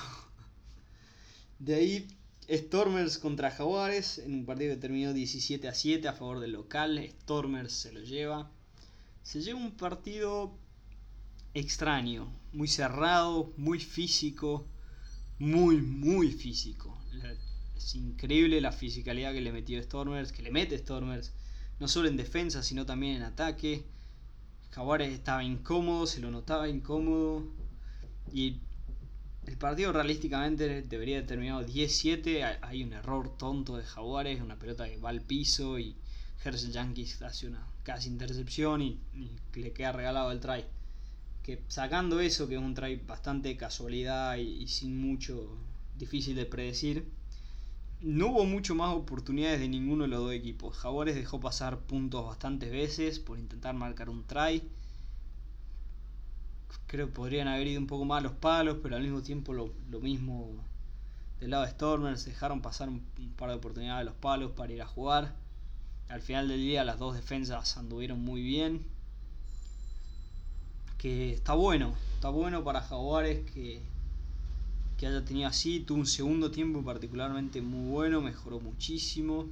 De 1.59 1.75
ahí 1.75 2.07
Stormers 2.49 3.19
contra 3.19 3.51
Jaguares 3.51 4.17
en 4.17 4.33
un 4.33 4.45
partido 4.47 4.73
que 4.73 4.81
terminó 4.81 5.13
17 5.13 5.67
a 5.67 5.75
7 5.75 6.07
a 6.07 6.13
favor 6.13 6.39
del 6.39 6.53
local. 6.53 6.99
Stormers 7.21 7.73
se 7.73 7.91
lo 7.91 8.01
lleva 8.01 8.49
se 9.21 9.43
lleva 9.43 9.59
un 9.59 9.77
partido 9.77 10.51
extraño, 11.53 12.27
muy 12.53 12.67
cerrado, 12.67 13.53
muy 13.55 13.79
físico, 13.79 14.65
muy, 15.41 15.81
muy 15.81 16.31
físico. 16.31 16.95
Es 17.75 17.95
increíble 17.95 18.61
la 18.61 18.71
fisicalidad 18.71 19.33
que 19.33 19.41
le 19.41 19.51
metió 19.51 19.81
Stormers, 19.81 20.31
que 20.31 20.43
le 20.43 20.51
mete 20.51 20.77
Stormers, 20.77 21.33
no 21.79 21.87
solo 21.87 22.07
en 22.07 22.15
defensa, 22.15 22.61
sino 22.61 22.85
también 22.85 23.15
en 23.15 23.23
ataque. 23.23 23.83
Jaguares 24.69 25.11
estaba 25.11 25.43
incómodo, 25.43 26.05
se 26.05 26.19
lo 26.19 26.29
notaba 26.29 26.69
incómodo. 26.69 27.43
Y 28.31 28.57
el 29.47 29.57
partido 29.57 29.91
realísticamente 29.91 30.83
debería 30.83 31.17
haber 31.17 31.27
terminado 31.27 31.65
10-7. 31.65 32.59
Hay 32.61 32.83
un 32.83 32.93
error 32.93 33.35
tonto 33.35 33.77
de 33.77 33.83
Jaguares, 33.83 34.41
una 34.41 34.59
pelota 34.59 34.87
que 34.87 34.97
va 34.97 35.09
al 35.09 35.21
piso 35.21 35.79
y 35.79 35.95
Herschel 36.45 36.71
Yankees 36.71 37.19
hace 37.23 37.47
una 37.47 37.65
casi 37.81 38.09
intercepción 38.09 38.83
y, 38.83 38.99
le 39.55 39.73
queda 39.73 39.91
regalado 39.91 40.31
el 40.31 40.39
try. 40.39 40.63
Que 41.43 41.63
sacando 41.67 42.19
eso, 42.19 42.47
que 42.47 42.55
es 42.55 42.61
un 42.61 42.75
try 42.75 42.97
bastante 42.97 43.57
casualidad 43.57 44.37
y, 44.37 44.67
sin 44.67 45.01
mucho 45.01 45.57
difícil 45.97 46.35
de 46.35 46.45
predecir, 46.45 47.11
no 48.01 48.27
hubo 48.27 48.45
mucho 48.45 48.75
más 48.75 48.95
oportunidades 48.95 49.59
de 49.59 49.67
ninguno 49.67 50.03
de 50.03 50.09
los 50.09 50.21
dos 50.21 50.33
equipos. 50.33 50.77
Jaguares 50.77 51.15
dejó 51.15 51.39
pasar 51.39 51.79
puntos 51.79 52.25
bastantes 52.25 52.71
veces 52.71 53.19
por 53.19 53.39
intentar 53.39 53.75
marcar 53.75 54.09
un 54.09 54.23
try. 54.25 54.63
Creo 56.87 57.07
que 57.07 57.13
podrían 57.13 57.47
haber 57.47 57.67
ido 57.67 57.79
un 57.79 57.87
poco 57.87 58.05
más 58.05 58.21
los 58.21 58.33
palos, 58.33 58.77
pero 58.83 58.95
al 58.95 59.03
mismo 59.03 59.21
tiempo 59.21 59.53
lo, 59.53 59.73
mismo 59.99 60.51
del 61.39 61.51
lado 61.51 61.63
de 61.63 61.71
Stormers. 61.71 62.25
Dejaron 62.25 62.61
pasar 62.61 62.89
un, 62.89 63.03
un 63.17 63.33
par 63.33 63.49
de 63.49 63.55
oportunidades 63.55 64.01
de 64.01 64.11
los 64.11 64.19
palos 64.19 64.51
para 64.51 64.73
ir 64.73 64.81
a 64.81 64.87
jugar. 64.87 65.35
Al 66.09 66.21
final 66.21 66.47
del 66.49 66.59
día 66.59 66.83
las 66.83 66.99
dos 66.99 67.15
defensas 67.15 67.77
anduvieron 67.77 68.19
muy 68.19 68.41
bien. 68.41 68.85
Que 71.01 71.33
está 71.33 71.53
bueno, 71.53 71.95
está 72.13 72.29
bueno 72.29 72.63
para 72.63 72.81
Jaguares 72.81 73.49
que, 73.51 73.81
que 74.97 75.07
haya 75.07 75.25
tenido 75.25 75.49
así. 75.49 75.79
Tuvo 75.79 75.97
un 75.99 76.05
segundo 76.05 76.51
tiempo 76.51 76.83
particularmente 76.83 77.61
muy 77.61 77.89
bueno, 77.89 78.21
mejoró 78.21 78.59
muchísimo. 78.59 79.47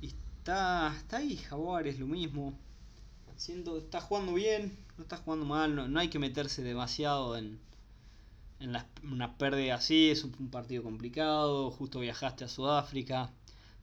Y 0.00 0.06
está, 0.06 0.94
está 0.96 1.16
ahí 1.16 1.36
Jaguares, 1.36 1.98
lo 1.98 2.06
mismo. 2.06 2.54
Siento, 3.36 3.78
está 3.78 4.00
jugando 4.00 4.32
bien, 4.34 4.78
no 4.96 5.02
está 5.02 5.16
jugando 5.16 5.44
mal, 5.44 5.74
no, 5.92 6.00
hay 6.00 6.08
que 6.08 6.18
meterse 6.18 6.62
demasiado 6.62 7.36
en, 7.36 7.58
en 8.60 8.74
una 9.02 9.36
pérdida 9.36 9.74
así, 9.74 10.08
es 10.08 10.24
un 10.24 10.48
partido 10.50 10.82
complicado, 10.82 11.70
justo 11.70 12.00
viajaste 12.00 12.44
a 12.44 12.48
Sudáfrica 12.48 13.30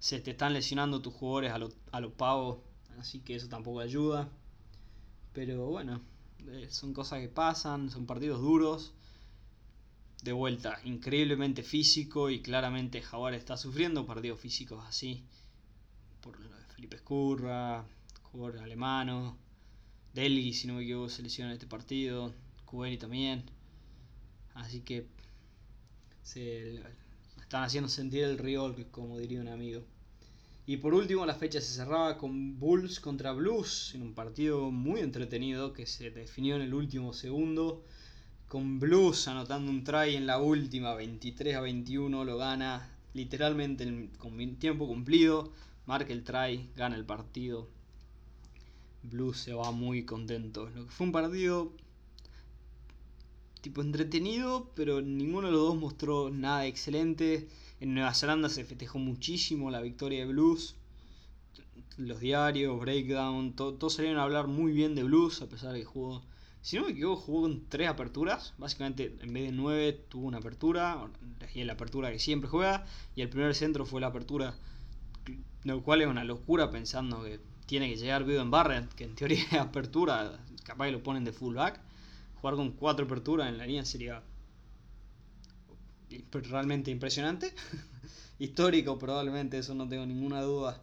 se 0.04 0.20
te 0.20 0.32
están 0.32 0.52
lesionando 0.52 1.02
tus 1.02 1.14
jugadores 1.14 1.54
a 1.54 1.58
los 1.58 1.72
a 1.94 2.02
lo 2.02 2.12
pavos, 2.12 2.58
así 3.00 3.20
que 3.20 3.36
eso 3.36 3.48
tampoco 3.48 3.80
ayuda. 3.80 4.28
Pero 5.32 5.68
bueno, 5.68 6.02
eh, 6.52 6.68
son 6.70 6.94
cosas 6.94 7.20
que 7.20 7.30
pasan, 7.30 7.90
son 7.90 8.06
partidos 8.06 8.42
duros. 8.42 8.94
De 10.24 10.32
vuelta, 10.32 10.80
increíblemente 10.86 11.64
físico 11.64 12.30
y 12.30 12.42
claramente 12.42 13.02
Jaguar 13.02 13.34
está 13.34 13.58
sufriendo 13.58 14.06
partidos 14.06 14.40
físicos 14.40 14.84
así. 14.88 15.26
Por 16.22 16.40
lo 16.40 16.50
de 16.50 16.64
Felipe 16.76 16.96
Escurra, 16.96 17.86
jugador 18.32 18.60
alemano, 18.60 19.38
Delgui, 20.14 20.54
si 20.54 20.68
no 20.68 20.76
me 20.76 20.84
equivoco, 20.84 21.10
se 21.10 21.24
lesiona 21.24 21.52
en 21.52 21.56
este 21.56 21.68
partido, 21.68 22.34
Cuberi 22.66 22.98
también. 22.98 23.44
Así 24.54 24.82
que 24.82 25.08
se 26.22 26.82
están 27.42 27.64
haciendo 27.64 27.90
sentir 27.90 28.24
el 28.24 28.38
riol, 28.38 28.88
como 28.92 29.18
diría 29.18 29.42
un 29.42 29.48
amigo. 29.48 29.84
Y 30.66 30.78
por 30.78 30.94
último, 30.94 31.26
la 31.26 31.36
fecha 31.36 31.60
se 31.60 31.74
cerraba 31.74 32.18
con 32.18 32.58
Bulls 32.58 33.02
contra 33.02 33.34
Blues, 33.34 33.92
en 33.96 34.02
un 34.02 34.14
partido 34.14 34.72
muy 34.72 35.02
entretenido 35.02 35.74
que 35.74 35.86
se 35.86 36.10
definió 36.10 36.56
en 36.56 36.62
el 36.62 36.74
último 36.74 37.12
segundo. 37.12 37.84
Con 38.48 38.80
Blues 38.80 39.28
anotando 39.28 39.70
un 39.70 39.84
try 39.84 40.16
en 40.16 40.26
la 40.26 40.40
última, 40.40 40.96
23 40.96 41.56
a 41.58 41.62
21, 41.62 42.24
lo 42.24 42.38
gana 42.38 42.90
literalmente 43.14 44.10
con 44.18 44.56
tiempo 44.56 44.88
cumplido. 44.88 45.52
Marca 45.86 46.14
el 46.14 46.24
try, 46.24 46.70
gana 46.78 46.96
el 46.96 47.04
partido. 47.04 47.68
Blues 49.04 49.38
se 49.40 49.54
va 49.54 49.72
muy 49.72 50.06
contento. 50.06 50.70
Lo 50.70 50.86
que 50.86 50.92
fue 50.92 51.08
un 51.08 51.12
partido 51.12 51.74
tipo 53.60 53.82
entretenido, 53.82 54.72
pero 54.76 55.02
ninguno 55.02 55.48
de 55.48 55.54
los 55.54 55.62
dos 55.62 55.76
mostró 55.76 56.30
nada 56.30 56.66
excelente. 56.68 57.50
En 57.84 57.96
Nueva 57.96 58.14
Zelanda 58.14 58.48
se 58.48 58.64
festejó 58.64 58.98
muchísimo 58.98 59.70
la 59.70 59.82
victoria 59.82 60.20
de 60.20 60.32
Blues. 60.32 60.78
Los 61.98 62.22
diarios, 62.22 62.80
Breakdown, 62.80 63.58
todos 63.58 63.96
salieron 63.96 64.20
a 64.20 64.24
hablar 64.24 64.48
muy 64.48 64.72
bien 64.72 64.96
de 64.96 65.04
Blues, 65.04 65.42
a 65.42 65.50
pesar 65.50 65.74
de 65.74 65.80
que 65.80 65.86
jugó, 65.86 66.24
si 66.62 66.78
no 66.78 66.86
me 66.86 66.92
equivoco, 66.92 67.20
jugó 67.20 67.42
con 67.42 67.68
tres 67.68 67.90
aperturas. 67.90 68.54
Básicamente, 68.58 69.18
en 69.20 69.34
vez 69.34 69.44
de 69.44 69.52
nueve, 69.52 69.92
tuvo 70.08 70.28
una 70.28 70.38
apertura, 70.38 71.10
y 71.54 71.66
la 71.66 71.74
apertura 71.74 72.10
que 72.10 72.20
siempre 72.20 72.50
juega, 72.50 72.86
y 73.18 73.22
el 73.22 73.28
primer 73.28 73.54
centro 73.54 73.86
fue 73.86 74.00
la 74.00 74.08
apertura, 74.08 74.56
lo 75.66 75.84
cual 75.84 76.04
es 76.04 76.08
una 76.08 76.24
locura 76.24 76.72
pensando 76.72 77.22
que 77.26 77.42
tiene 77.66 77.90
que 77.90 77.98
llegar 77.98 78.22
en 78.22 78.50
Barrett, 78.50 78.94
que 78.94 79.04
en 79.04 79.16
teoría 79.16 79.44
es 79.44 79.54
apertura, 79.60 80.40
capaz 80.64 80.86
que 80.86 80.94
lo 80.94 81.04
ponen 81.04 81.26
de 81.26 81.34
fullback 81.34 81.82
jugar 82.44 82.56
con 82.56 82.72
cuatro 82.72 83.06
aperturas 83.06 83.48
en 83.48 83.58
la 83.58 83.66
línea 83.66 83.86
sería 83.86 84.22
realmente 86.32 86.92
impresionante. 86.92 87.54
Histórico 88.40 88.98
probablemente, 88.98 89.58
eso 89.58 89.74
no 89.76 89.88
tengo 89.88 90.06
ninguna 90.06 90.42
duda. 90.42 90.82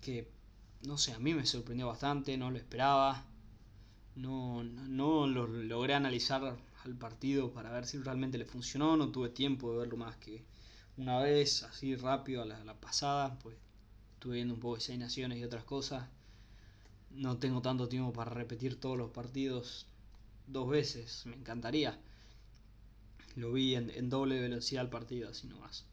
Que, 0.00 0.30
no 0.82 0.98
sé, 0.98 1.12
a 1.12 1.18
mí 1.18 1.34
me 1.34 1.46
sorprendió 1.46 1.86
bastante, 1.86 2.36
no 2.36 2.50
lo 2.50 2.58
esperaba. 2.58 3.24
No, 4.16 4.64
no, 4.64 5.26
lo 5.26 5.46
logré 5.46 5.94
analizar 5.94 6.56
al 6.84 6.94
partido 6.96 7.52
para 7.52 7.70
ver 7.70 7.86
si 7.86 7.98
realmente 7.98 8.38
le 8.38 8.44
funcionó. 8.44 8.96
No 8.96 9.10
tuve 9.10 9.28
tiempo 9.28 9.72
de 9.72 9.78
verlo 9.78 9.96
más 9.96 10.16
que 10.16 10.44
una 10.96 11.20
vez, 11.20 11.62
así 11.62 11.94
rápido 11.94 12.42
a 12.42 12.46
la, 12.46 12.64
la 12.64 12.74
pasada. 12.74 13.38
Pues 13.38 13.56
estuve 14.14 14.36
viendo 14.36 14.54
un 14.54 14.60
poco 14.60 14.76
de 14.76 14.80
seis 14.80 14.98
naciones 14.98 15.38
y 15.38 15.44
otras 15.44 15.64
cosas. 15.64 16.08
No 17.10 17.38
tengo 17.38 17.62
tanto 17.62 17.88
tiempo 17.88 18.12
para 18.12 18.30
repetir 18.30 18.80
todos 18.80 18.98
los 18.98 19.10
partidos 19.10 19.86
dos 20.48 20.68
veces, 20.68 21.24
me 21.26 21.36
encantaría. 21.36 21.98
Lo 23.38 23.52
vi 23.52 23.76
en, 23.76 24.10
doble 24.10 24.40
velocidad 24.40 24.80
al 24.80 24.90
partido, 24.90 25.28
así 25.28 25.46
nomás. 25.46 25.86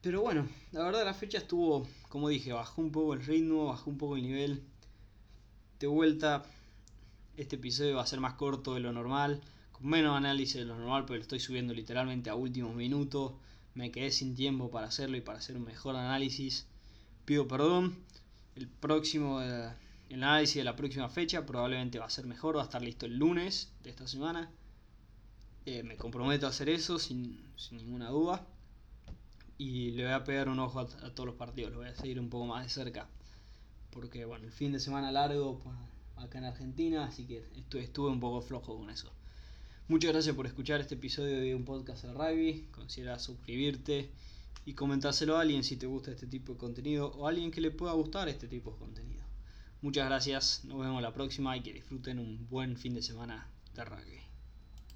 Pero 0.00 0.20
bueno, 0.20 0.48
la 0.70 0.84
verdad 0.84 1.04
la 1.04 1.14
fecha 1.14 1.38
estuvo, 1.38 1.88
como 2.08 2.28
dije, 2.28 2.52
bajó 2.52 2.80
un 2.80 2.92
poco 2.92 3.12
el 3.14 3.26
ritmo, 3.26 3.66
bajó 3.66 3.90
un 3.90 3.98
poco 3.98 4.14
el 4.14 4.22
nivel. 4.22 4.62
De 5.80 5.88
vuelta, 5.88 6.44
este 7.36 7.56
episodio 7.56 7.96
va 7.96 8.02
a 8.02 8.06
ser 8.06 8.20
más 8.20 8.34
corto 8.34 8.74
de 8.74 8.80
lo 8.80 8.92
normal, 8.92 9.40
con 9.72 9.88
menos 9.88 10.16
análisis 10.16 10.54
de 10.54 10.64
lo 10.64 10.76
normal, 10.76 11.06
pero 11.06 11.16
lo 11.16 11.22
estoy 11.22 11.40
subiendo 11.40 11.74
literalmente 11.74 12.30
a 12.30 12.36
último 12.36 12.72
minuto. 12.72 13.36
Me 13.74 13.90
quedé 13.90 14.12
sin 14.12 14.36
tiempo 14.36 14.70
para 14.70 14.86
hacerlo 14.86 15.16
y 15.16 15.22
para 15.22 15.38
hacer 15.38 15.56
un 15.56 15.64
mejor 15.64 15.96
análisis. 15.96 16.68
Pido 17.24 17.48
perdón. 17.48 17.96
El 18.54 18.68
próximo... 18.68 19.42
Eh, 19.42 19.72
el 20.08 20.22
análisis 20.22 20.54
de 20.54 20.64
la 20.64 20.76
próxima 20.76 21.08
fecha 21.08 21.44
probablemente 21.44 21.98
va 21.98 22.06
a 22.06 22.10
ser 22.10 22.26
mejor, 22.26 22.56
va 22.56 22.62
a 22.62 22.64
estar 22.64 22.80
listo 22.80 23.06
el 23.06 23.18
lunes 23.18 23.72
de 23.82 23.90
esta 23.90 24.06
semana. 24.06 24.50
Eh, 25.70 25.82
me 25.82 25.98
comprometo 25.98 26.46
a 26.46 26.48
hacer 26.48 26.70
eso 26.70 26.98
sin, 26.98 27.44
ninguna 27.72 28.08
duda. 28.08 28.46
Y 29.58 29.90
le 29.90 30.04
voy 30.04 30.12
a 30.14 30.24
pegar 30.24 30.48
un 30.48 30.58
ojo 30.60 30.80
a, 30.80 30.86
todos 30.86 31.26
los 31.26 31.34
partidos, 31.34 31.72
lo 31.72 31.80
voy 31.80 31.88
a 31.88 31.94
seguir 31.94 32.18
un 32.18 32.30
poco 32.30 32.46
más 32.46 32.64
de 32.64 32.70
cerca. 32.70 33.06
Porque 33.90 34.24
bueno, 34.24 34.46
el 34.46 34.52
fin 34.52 34.72
de 34.72 34.80
semana 34.80 35.12
largo 35.12 35.60
acá 36.16 36.38
en 36.38 36.44
Argentina, 36.44 37.04
así 37.04 37.26
que 37.26 37.44
estuve, 37.54 37.82
estuve 37.82 38.08
un 38.08 38.18
poco 38.18 38.40
flojo 38.40 38.78
con 38.78 38.88
eso. 38.88 39.12
Muchas 39.88 40.12
gracias 40.12 40.34
por 40.34 40.46
escuchar 40.46 40.80
este 40.80 40.94
episodio 40.94 41.38
de 41.38 41.54
un 41.54 41.66
podcast 41.66 42.02
de 42.04 42.14
rugby. 42.14 42.68
Considera 42.70 43.18
suscribirte 43.18 44.10
y 44.64 44.72
comentárselo 44.72 45.36
a 45.36 45.42
alguien 45.42 45.64
si 45.64 45.76
te 45.76 45.86
gusta 45.86 46.12
este 46.12 46.26
tipo 46.26 46.54
de 46.54 46.58
contenido 46.58 47.08
o 47.08 47.26
a 47.26 47.28
alguien 47.28 47.50
que 47.50 47.60
le 47.60 47.72
pueda 47.72 47.92
gustar 47.92 48.30
este 48.30 48.48
tipo 48.48 48.70
de 48.70 48.78
contenido. 48.78 49.22
Muchas 49.82 50.06
gracias, 50.06 50.64
nos 50.64 50.80
vemos 50.80 51.02
la 51.02 51.12
próxima 51.12 51.54
y 51.58 51.60
que 51.60 51.74
disfruten 51.74 52.18
un 52.18 52.48
buen 52.48 52.78
fin 52.78 52.94
de 52.94 53.02
semana 53.02 53.50
de 53.74 53.84
rugby. 53.84 54.27